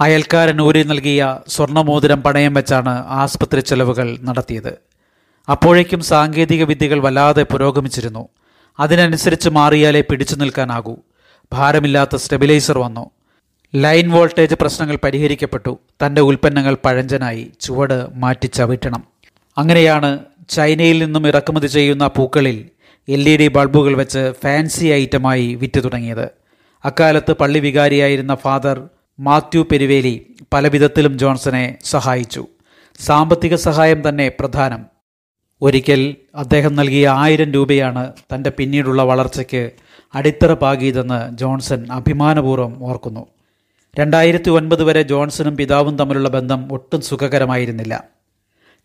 അയൽക്കാരൻ 0.00 0.60
ഊരി 0.62 0.82
നൽകിയ 0.82 1.38
സ്വർണമോതിരം 1.48 2.22
പണയം 2.22 2.54
വെച്ചാണ് 2.54 3.04
ആസ്പത്രി 3.06 3.60
ചെലവുകൾ 3.60 4.18
നടത്തിയത്. 4.22 4.78
അപ്പോഴേക്കും 5.50 6.00
സാങ്കേതിക 6.00 6.64
വിദ്യകൾ 6.64 7.00
വല്ലാതെ 7.00 7.42
പുരോഗമിച്ചിരുന്നു. 7.42 8.28
അതിനനുസരിച്ച് 8.80 9.50
മാറിയാലേ 9.50 10.00
പിടിച്ചു 10.00 10.36
നിൽക്കാനാകൂ. 10.36 10.96
ഭാരമില്ലാത്ത 11.52 12.16
സ്റ്റെബിലൈസർ 12.16 12.78
വന്നു. 12.78 13.10
ലൈൻ 13.74 14.10
വോൾട്ടേജ് 14.10 14.54
പ്രശ്നങ്ങൾ 14.54 14.98
പരിഹരിക്കപ്പെട്ടു. 15.04 15.78
തന്റെ 16.06 16.20
ഉൽപ്പന്നങ്ങൾ 16.20 16.76
പഴഞ്ചനായി 16.84 17.50
ചുവട് 17.60 18.06
മാറ്റി 18.14 18.46
ചവിട്ടണം. 18.46 19.04
അങ്ങനെയാണ് 19.58 20.18
ചൈനയിൽ 20.48 21.04
നിന്നും 21.04 21.28
ഇറക്കുമതി 21.28 21.66
ചെയ്യുന്ന 21.66 22.06
പൂക്കളിൽ 22.06 22.68
എൽ 23.08 23.28
ഇ 23.28 23.36
ഡി 23.36 23.48
ബൾബുകൾ 23.48 23.96
വെച്ച് 23.96 24.32
ഫാൻസി 24.42 24.86
ഐറ്റമായി 24.86 25.54
വിറ്റ് 25.54 25.84
തുടങ്ങിയത്. 25.84 26.28
അക്കാലത്ത് 26.84 27.32
പള്ളി 27.32 27.58
വികാരിയായിരുന്ന 27.58 28.34
ഫാദർ 28.34 28.88
മാത്യു 29.20 29.66
പെരുവേലി 29.72 30.26
പലവിധത്തിലും 30.52 31.18
ജോൺസനെ 31.18 31.78
സഹായിച്ചു. 31.84 32.46
സാമ്പത്തിക 33.00 33.54
സഹായം 33.54 34.08
തന്നെ 34.08 34.28
പ്രധാനം. 34.28 34.93
ഒരിക്കൽ 35.62 36.16
അദ്ദേഹം 36.34 36.76
നൽകിയ 36.76 37.08
ആയിരം 37.08 37.52
രൂപയാണ് 37.52 38.12
തന്റെ 38.34 38.50
പിന്നീടുള്ള 38.50 39.02
വളർച്ചയ്ക്ക് 39.02 39.70
അടിത്തറ 40.14 40.52
പാകിയതെന്ന് 40.52 41.36
ജോൺസൺ 41.36 41.92
അഭിമാനപൂർവം 41.92 42.84
ഓർക്കുന്നു. 42.84 43.26
രണ്ടായിരത്തി 43.98 44.50
ഒൻപത് 44.50 44.84
വരെ 44.84 45.02
ജോൺസണും 45.02 45.56
പിതാവും 45.56 45.98
തമ്മിലുള്ള 45.98 46.28
ബന്ധം 46.28 46.72
ഒട്ടും 46.72 47.00
സുഖകരമായിരുന്നില്ല. 47.00 48.04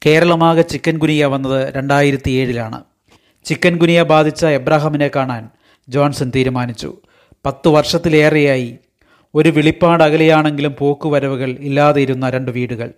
കേരളമാകെ 0.05 0.61
ചിക്കൻ 0.61 0.97
ഗുനിയ 0.97 1.25
വന്നത് 1.25 1.73
രണ്ടായിരത്തി 1.73 2.31
ഏഴിലാണ് 2.31 2.83
ചിക്കൻ 3.45 3.77
ഗുനിയ 3.77 4.03
ബാധിച്ച 4.03 4.45
എബ്രാഹാമിനെ 4.45 5.11
കാണാൻ 5.15 5.49
ജോൺസൺ 5.89 6.31
തീരുമാനിച്ചു. 6.35 6.97
പത്ത് 7.45 7.67
വർഷത്തിലേറെയായി. 7.67 8.77
ഒരു 9.35 9.49
വിളിപ്പാട് 9.49 10.03
അകലെയാണെങ്കിലും 10.03 10.75
പോക്കുവരവുകൾ 10.79 11.49
ഇല്ലാതെ 11.49 12.01
ഇരുന്ന 12.01 12.29
രണ്ട് 12.29 12.51
വീടുകൾ. 12.51 12.91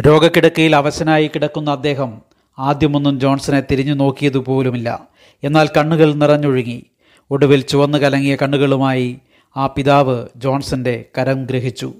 രോഗക്കിടക്കയിൽ 0.00 0.76
അവശനായി 0.76 1.30
കിടക്കുന്ന 1.34 1.70
അദ്ദേഹം 1.70 2.33
ആദ്യമൊന്നും 2.58 3.20
ജോൺസനെ 3.20 3.62
തിരിഞ്ഞു 3.70 3.94
നോക്കിയതുപോലുമില്ല 3.94 5.08
എന്നാൽ 5.44 5.68
കണ്ണുകൾ 5.76 6.14
നിറഞ്ഞൊഴുകി. 6.14 6.86
ഒടുവിൽ 7.30 7.60
ചുവന്നു 7.60 7.98
കലങ്ങിയ 7.98 8.36
കണ്ണുകളുമായി 8.36 9.18
ആ 9.56 9.66
പിതാവ് 9.66 10.26
ജോൺസന്റെ 10.36 11.04
കരം 11.18 11.44
ഗ്രഹിച്ചു. 11.44 11.94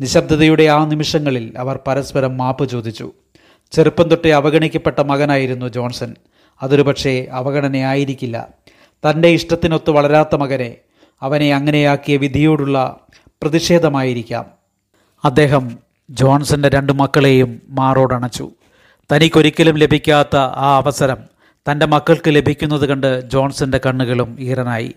നിശബ്ദതയുടെ 0.00 0.62
ആ 0.62 0.84
നിമിഷങ്ങളിൽ 0.84 1.54
അവർ 1.58 1.78
പരസ്പരം 1.86 2.36
മാപ്പ് 2.36 2.68
ചോദിച്ചു. 2.68 3.12
ചെറുപ്പം 3.72 4.08
തൊട്ടേ 4.08 4.30
അവഗണിക്കപ്പെട്ട 4.30 5.00
മകനായിരുന്നു 5.00 5.66
ജോൺസൺ. 5.68 6.14
അതൊരു 6.62 6.82
പക്ഷേ 6.82 7.26
അവഗണനയായിരിക്കില്ല 7.32 8.48
തന്റെ 9.10 9.28
ഇഷ്ടത്തിനൊത്ത് 9.28 9.90
വളരാത്ത 9.90 10.36
മകനെ 10.36 10.76
അവനെ 11.22 11.54
അങ്ങനെയാക്കിയ 11.54 12.16
വിധിയോടുള്ള 12.16 13.00
പ്രതിഷേധമായിരിക്കാം. 13.42 14.44
അദ്ദേഹം 15.24 15.78
ജോൺസന്റെ 16.10 16.68
രണ്ട് 16.68 16.92
മക്കളെയും 16.92 17.62
മാറോടണച്ചു. 17.68 18.50
തനിക്കൊരിക്കലും 19.12 19.76
ലഭിക്കാത്ത 19.76 20.36
ആ 20.36 20.76
അവസരം 20.76 21.16
തന്റെ 21.70 21.86
മക്കൾക്ക് 21.86 22.28
ലഭിക്കുന്നത് 22.28 22.86
കണ്ട് 22.86 23.20
ജോൺസന്റെ 23.20 23.80
കണ്ണുകളും 23.86 24.36
ഈറനായി. 24.40 24.94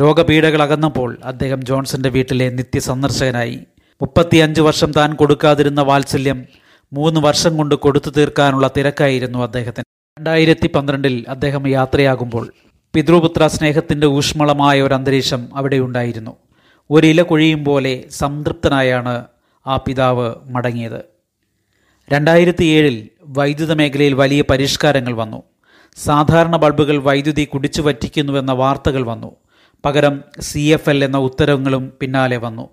രോഗപീഠകൾ 0.00 0.62
അകന്നപ്പോൾ 0.62 1.18
അദ്ദേഹം 1.24 1.64
ജോൺസന്റെ 1.64 2.08
വീട്ടിലെ 2.08 2.50
നിത്യസന്ദർശകനായി. 2.50 3.60
മുപ്പത്തിയഞ്ച് 4.02 4.60
വർഷം 4.60 4.92
താൻ 4.92 5.14
കൊടുക്കാതിരുന്ന 5.14 5.80
വാത്സല്യം 5.80 6.44
മൂന്ന് 6.92 7.20
വർഷം 7.20 7.56
കൊണ്ട് 7.56 7.74
കൊടുത്തു 7.74 8.10
തീർക്കാനുള്ള 8.10 8.70
തിരക്കായിരുന്നു 8.76 9.38
അദ്ദേഹത്തിന്. 9.38 9.84
രണ്ടായിരത്തി 10.18 10.66
പന്ത്രണ്ടിൽ 10.66 11.24
അദ്ദേഹം 11.28 11.68
യാത്രയാകുമ്പോൾ 11.68 12.52
പിതൃപുത്ര 12.94 13.46
സ്നേഹത്തിന്റെ 13.46 14.06
ഊഷ്മളമായ 14.06 14.82
ഒരു 14.82 14.94
അന്തരീക്ഷം 14.94 15.48
അവിടെ 15.56 15.76
ഉണ്ടായിരുന്നു. 15.76 16.36
ഒരില 16.90 17.22
കൊഴിയും 17.22 17.64
പോലെ 17.64 18.04
സംതൃപ്തനായാണ് 18.10 19.24
ആ 19.66 19.76
പിതാവ് 19.76 20.34
മടങ്ങിയത്. 20.46 21.04
രണ്ടായിരത്തി 22.12 22.64
ഏഴിൽ 22.64 23.08
വൈദ്യുത 23.36 23.72
മേഖലയിൽ 23.72 24.14
വലിയ 24.14 24.42
പരിഷ്കാരങ്ങൾ 24.42 25.12
വന്നു. 25.12 25.42
സാധാരണ 25.96 26.56
ബൾബുകൾ 26.56 26.96
വൈദ്യുതി 26.96 27.44
കുടിച്ചു 27.44 27.82
വറ്റിക്കുന്നുവെന്ന 27.82 28.52
വാർത്തകൾ 28.52 29.02
വന്നു. 29.02 29.36
പകരം 29.84 30.24
സി 30.40 30.58
എഫ് 30.58 30.90
എൽ 30.90 31.04
എന്ന 31.04 31.18
ഉത്തരവുകളും 31.18 31.92
പിന്നാലെ 32.00 32.36
വന്നു. 32.36 32.68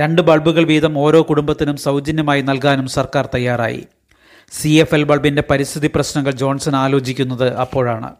രണ്ട് 0.00 0.22
ബൾബുകൾ 0.22 0.64
വീതം 0.64 0.98
ഓരോ 0.98 1.22
കുടുംബത്തിനും 1.22 1.76
സൗജന്യമായി 1.76 2.42
നൽകാനും 2.42 2.88
സർക്കാർ 2.88 3.28
തയ്യാറായി. 3.34 3.86
സി 4.52 4.68
എഫ് 4.68 4.94
എൽ 4.94 5.02
ബൾബിന്റെ 5.02 5.42
പരിസ്ഥിതി 5.50 5.90
പ്രശ്നങ്ങൾ 5.94 6.32
ജോൺസൺ 6.32 6.76
ആലോചിക്കുന്നത് 6.76 7.56
അപ്പോഴാണ്. 7.56 8.10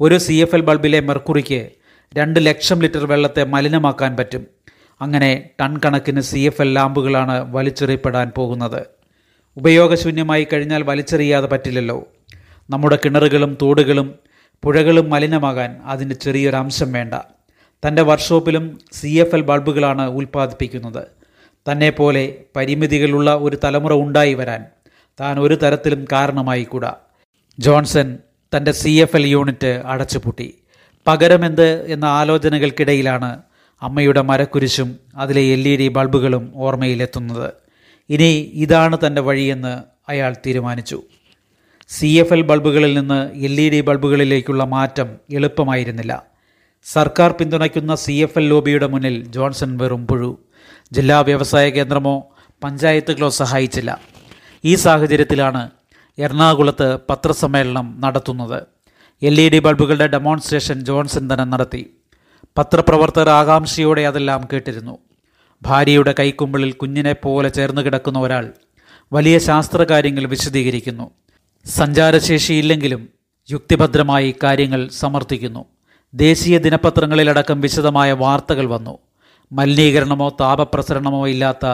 ഒരു 0.00 0.18
സി 0.18 0.32
എഫ് 0.32 0.54
എൽ 0.54 0.60
ബൾബിലെ 0.60 1.00
മെർക്കുറിക്ക് 1.00 1.70
രണ്ട് 2.18 2.46
ലക്ഷം 2.46 2.80
ലിറ്റർ 2.80 3.06
വെള്ളത്തെ 3.06 3.44
മലിനമാക്കാൻ 3.44 4.16
പറ്റും. 4.16 4.46
അങ്ങനെ 5.00 5.50
ടൺ 5.60 5.80
കണക്കിന് 5.84 6.20
സി 6.20 6.38
എഫ് 6.38 6.62
എൽ 6.62 6.74
ലാമ്പുകളാണ് 6.74 7.54
വലിച്ചെറിയപ്പെടാൻ 7.54 8.32
പോകുന്നത്. 8.36 8.86
ഉപയോഗശൂന്യമായി 9.56 10.46
കഴിഞ്ഞാൽ 10.52 10.82
വലിച്ചെറിയാതെ 10.82 11.46
പറ്റില്ലല്ലോ. 11.46 12.08
നമ്മുടെ 12.70 12.98
കിണറുകളും 13.04 13.58
തോടുകളും 13.62 14.14
പുഴകളും 14.62 15.10
മലിനമാകാൻ 15.10 15.80
അതിന് 15.84 16.14
ചെറിയൊരംശം 16.14 16.92
വേണ്ട. 16.92 17.14
തന്റെ 17.86 18.02
വർക്ക്ഷോപ്പിലും 18.02 18.78
സി 18.92 19.08
എഫ് 19.08 19.34
എൽ 19.34 19.40
ബൾബുകളാണ് 19.40 20.02
ഉൽപ്പാദിപ്പിക്കുന്നത്. 20.02 21.06
തന്നെ 21.72 21.90
പോലെ 21.90 22.44
പരിമിതികളുള്ള 22.56 23.34
ഒരു 23.34 23.58
തലമുറ 23.64 23.92
ഉണ്ടായി 23.92 24.34
വരാൻ 24.34 24.64
താൻ 25.20 25.40
ഒരു 25.40 25.54
തരത്തിലും 25.54 26.04
കാരണമായി 26.12 26.62
കൂടാ 26.62 26.94
ജോൺസൺ 27.58 28.18
തന്റെ 28.56 28.72
സി 28.72 28.90
എഫ് 28.90 29.16
എൽ 29.16 29.26
യൂണിറ്റ് 29.26 29.82
അടച്ചുപൂട്ടി. 29.84 30.54
പകരമെന്ത് 31.06 31.86
എന്ന 31.86 32.04
ആലോചനകൾക്കിടയിലാണ് 32.04 33.42
അമ്മയുടെ 33.82 34.20
മരക്കുരിശും 34.20 34.98
അതിലെ 35.16 35.40
എൽ 35.40 35.68
ഇ 35.68 35.76
ഡി 35.76 35.88
ബൾബുകളും 35.88 36.52
ഓർമ്മയിലെത്തുന്നത്. 36.56 37.63
ഇനി 38.10 38.50
ഇതാണ് 38.54 38.98
തന്റെ 39.06 39.20
വഴിയെന്ന് 39.20 39.82
അയാൾ 40.08 40.36
തീരുമാനിച്ചു. 40.46 41.02
സി 41.88 42.06
എഫ് 42.06 42.32
എൽ 42.32 42.42
ബൾബുകളിൽ 42.42 42.98
നിന്ന് 42.98 43.34
എൽ 43.34 43.60
ഇ 43.60 43.70
ഡി 43.70 43.80
ബൾബുകളിലേക്കുള്ള 43.80 44.64
മാറ്റം 44.64 45.16
എളുപ്പമായിരുന്നില്ല. 45.30 46.26
സർക്കാർ 46.84 47.32
പിന്തുണയ്ക്കുന്ന 47.32 47.94
സി 47.94 48.12
എഫ് 48.12 48.38
എൽ 48.38 48.48
ലോബിയുടെ 48.48 48.86
മുന്നിൽ 48.86 49.26
ജോൺസൺ 49.26 49.76
വെറും 49.76 50.06
പുഴു. 50.06 50.38
ജില്ലാ 50.92 51.20
വ്യവസായ 51.20 51.70
കേന്ദ്രമോ 51.70 52.28
പഞ്ചായത്തുകളോ 52.64 53.28
സഹായിച്ചില്ല. 53.28 54.00
ഈ 54.64 54.74
സാഹചര്യത്തിലാണ് 54.74 55.70
എറണാകുളത്ത് 56.18 56.98
പത്രസമ്മേളനം 57.10 58.00
നടത്തുന്നത്. 58.00 58.62
എൽ 59.22 59.40
ഇ 59.40 59.48
ഡി 59.48 59.58
ബൾബുകളുടെ 59.58 60.06
ഡെമോൺസ്ട്രേഷൻ 60.06 60.84
ജോൺസൺ 60.84 61.32
തന്നെ 61.32 61.44
നടത്തി. 61.44 61.90
പത്രപ്രവർത്തകർ 62.58 63.28
ആകാംക്ഷയോടെ 63.30 64.02
അതെല്ലാം 64.02 64.48
കേട്ടിരുന്നു. 64.52 64.98
ഭാര്യയുടെ 65.64 66.14
കൈക്കുമ്പിളിൽ 66.18 66.72
കുഞ്ഞിനെ 66.72 67.12
പോലെ 67.12 67.48
ചേർന്ന് 67.48 67.82
കിടക്കുന്ന 67.82 68.18
ഒരാൾ 68.18 68.52
വലിയ 69.12 69.38
ശാസ്ത്രകാര്യങ്ങൾ 69.38 70.26
വിശദീകരിക്കുന്നു. 70.26 71.10
സഞ്ചാരശേഷിയില്ലെങ്കിലും 71.66 73.08
യുക്തിഭദ്രമായി 73.50 74.34
കാര്യങ്ങൾ 74.42 74.88
സമർത്ഥിക്കുന്നു. 74.88 75.64
ദേശീയ 76.14 76.58
ദിനപത്രങ്ങളിലടക്കം 76.58 77.60
വിശദമായ 77.60 78.12
വാർത്തകൾ 78.12 78.66
വന്നു. 78.66 78.98
മലിനീകരണമോ 79.52 80.28
താപപ്രസരണമോ 80.40 81.28
ഇല്ലാത്ത 81.28 81.66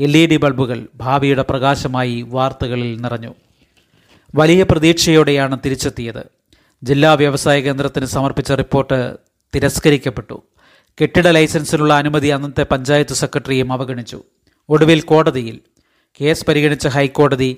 എൽ 0.00 0.16
ഇ 0.16 0.26
ഡി 0.26 0.36
ബൾബുകൾ 0.36 0.88
ഭാവിയുടെ 0.94 1.42
പ്രകാശമായി 1.42 2.22
വാർത്തകളിൽ 2.22 3.00
നിറഞ്ഞു. 3.00 3.34
വലിയ 4.34 4.62
പ്രതീക്ഷയോടെയാണ് 4.62 5.58
തിരിച്ചെത്തിയത്. 5.64 6.26
ജില്ലാ 6.82 7.14
വ്യവസായ 7.14 7.60
കേന്ദ്രത്തിന് 7.60 8.06
സമർപ്പിച്ച 8.06 8.52
റിപ്പോർട്ട് 8.52 9.16
തിരസ്കരിക്കപ്പെട്ടു. 9.54 10.42
കെട്ടിട 11.00 11.28
ലൈസൻസിനുള്ള 11.28 11.94
അനുമതി 11.94 12.28
അന്നത്തെ 12.28 12.62
പഞ്ചായത്ത് 12.62 13.14
സെക്രട്ടറിയും 13.14 13.72
അവഗണിച്ചു. 13.72 14.22
ഒടുവിൽ 14.68 15.00
കോടതിയിൽ 15.00 15.60
കേസ് 16.20 16.46
പരിഗണിച്ച 16.46 16.88
ഹൈക്കോടതി 16.88 17.56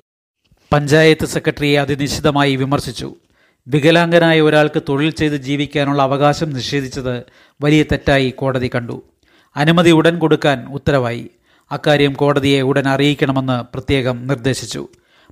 പഞ്ചായത്ത് 0.72 1.27
സെക്രട്ടറിയെ 1.27 1.81
അതിനിശ്ചിതമായി 1.81 2.57
വിമർശിച്ചു. 2.57 3.14
വികലാംഗനായ 3.68 4.40
ഒരാൾക്ക് 4.40 4.83
തൊഴിൽ 4.88 5.11
ചെയ്ത് 5.11 5.35
ജീവിക്കാനുള്ള 5.35 6.03
അവകാശം 6.03 6.51
നിഷേധിച്ചത് 6.51 7.22
വലിയ 7.61 7.83
തെറ്റായി 7.83 8.31
കോടതി 8.31 8.70
കണ്ടു. 8.74 9.03
അനുമതി 9.57 9.90
ഉടൻ 9.90 10.18
കൊടുക്കാൻ 10.18 10.66
ഉത്തരവായി. 10.66 11.31
അക്കാര്യം 11.72 12.12
കോടതിയെ 12.12 12.61
ഉടൻ 12.61 12.88
അറിയിക്കണമെന്ന് 12.88 13.72
പ്രത്യേകം 13.72 14.27
നിർദ്ദേശിച്ചു. 14.27 14.88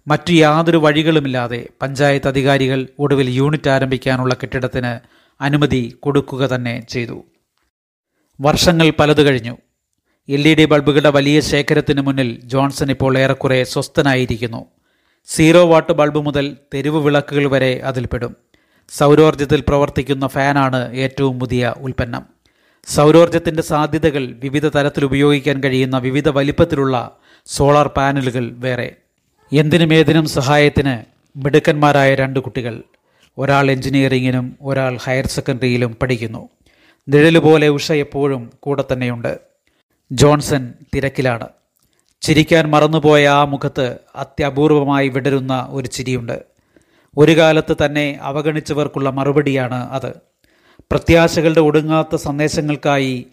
മറ്റു 0.08 0.32
യാതൊരു 0.32 0.76
വഴികളുമില്ലാതെ 0.76 1.68
പഞ്ചായത്ത് 1.82 2.28
അധികാരികൾ 2.28 2.86
ഒടുവിൽ 2.98 3.30
യൂണിറ്റ് 3.30 3.70
ആരംഭിക്കാനുള്ള 3.70 4.34
കെട്ടിടത്തിന് 4.34 5.00
അനുമതി 5.40 5.96
കൊടുക്കുക 6.00 6.46
തന്നെ 6.46 6.86
ചെയ്തു. 6.88 7.24
വർഷങ്ങൾ 8.40 8.92
പലതു 8.98 9.22
കഴിഞ്ഞു. 9.22 9.56
എൽ 10.28 10.48
ഇ 10.48 10.54
ഡി 10.54 10.64
ബൾബുകളുടെ 10.64 11.10
വലിയ 11.10 11.40
ശേഖരത്തിന് 11.40 12.00
മുന്നിൽ 12.00 12.40
ജോൺസൺ 12.44 12.90
ഇപ്പോൾ 12.90 13.18
ഏറെക്കുറെ 13.18 13.64
സ്വസ്ഥനായിരിക്കുന്നു. 13.64 14.66
സീറോ 15.26 15.66
വാട്ട് 15.66 15.92
ബൾബ് 15.92 16.20
മുതൽ 16.20 16.56
തെരുവ് 16.74 17.04
വിളക്കുകൾ 17.04 17.50
വരെ 17.50 17.80
അതിൽപ്പെടും 17.84 18.36
സൗരോർജത്തിൽ 18.88 19.64
പ്രവർത്തിക്കുന്ന 19.68 20.26
ഫാനാണ് 20.26 20.94
ഏറ്റവും 20.94 21.40
പുതിയ 21.40 21.74
ഉൽപ്പന്നം. 21.76 22.22
സൗരോർജത്തിന്റെ 22.86 23.62
സാധ്യതകൾ 23.62 24.34
വിവിധ 24.42 24.68
തരത്തിൽ 24.68 25.04
ഉപയോഗിക്കാൻ 25.04 25.62
കഴിയുന്ന 25.62 25.98
വിവിധ 25.98 26.28
വലിപ്പത്തിലുള്ള 26.28 27.16
സോളാർ 27.46 27.88
പാനലുകൾ 27.88 28.50
വേറെ. 28.52 28.96
എന്തിനും 29.52 29.94
ഏതിനും 29.94 30.26
സഹായത്തിന് 30.26 31.04
മിടുക്കന്മാരായ 31.38 32.14
രണ്ട് 32.14 32.40
കുട്ടികൾ. 32.40 32.82
ഒരാൾ 33.38 33.70
എഞ്ചിനീയറിങ്ങിനും 33.70 34.56
ഒരാൾ 34.62 34.98
ഹയർ 35.02 35.26
സെക്കൻഡറിയിലും 35.26 35.96
പഠിക്കുന്നു. 36.02 36.48
നിഴൽ 37.08 37.38
പോലെ 37.38 37.68
ഉഷ 37.68 37.92
എപ്പോഴും 37.92 38.52
കൂടെ 38.60 38.84
തന്നെയുണ്ട്. 38.92 39.38
ജോൺസൺ 40.12 40.72
തിരക്കിലാണ്. 40.94 41.48
ചിരിക്കാൻ 42.20 42.70
മറന്നുപോയ 42.70 43.28
ആ 43.28 43.44
മുഖത്ത് 43.44 43.98
അത്യപൂർവമായി 44.16 45.08
വിടരുന്ന 45.08 45.66
ഒരു 45.70 45.88
ചിരിയുണ്ട്. 45.88 46.42
ഒരു 47.16 47.36
കാലത്ത് 47.36 47.76
തന്നെ 47.84 48.18
അവഗണിച്ചവർക്കുള്ള 48.22 49.10
മറുപടിയാണ് 49.10 49.74
അത്. 49.74 50.12
പ്രത്യാശകളുടെ 50.90 51.60
ഒടുങ്ങാത്ത 51.60 52.16
സന്ദേശങ്ങൾക്കായി 52.16 53.26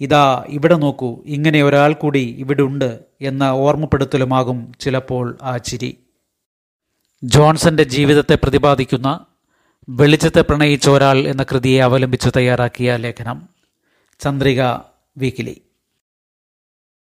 ഇതാ 0.00 0.44
ഇവിടെ 0.48 0.74
നോക്കൂ 0.74 1.22
ഇങ്ങനെ 1.26 1.62
ഒരാൾ 1.62 1.92
കൂടി 1.92 2.36
ഇവിടെ 2.38 2.62
ഉണ്ട് 2.62 2.98
എന്ന 3.20 3.42
ഓർമ്മപ്പെടുത്തലുമാകും 3.42 4.72
ചിലപ്പോൾ 4.80 5.38
ആ 5.42 5.56
ചിരി. 5.56 5.98
ജോൺസന്റെ 7.24 7.82
ജീവിതത്തെ 7.82 8.34
പ്രതിപാദിക്കുന്ന 8.34 9.20
വെളിച്ചത്തെ 9.88 10.40
പ്രണയിച്ച 10.40 10.88
ഒരാൾ 10.88 11.18
എന്ന 11.18 11.42
കൃതിയെ 11.42 11.80
അവലംബിച്ച് 11.80 12.30
തയ്യാറാക്കിയ 12.36 12.96
ലേഖനം 12.96 13.48
ചന്ദ്രിക 14.20 14.62
വീക്കിലി. 15.18 15.62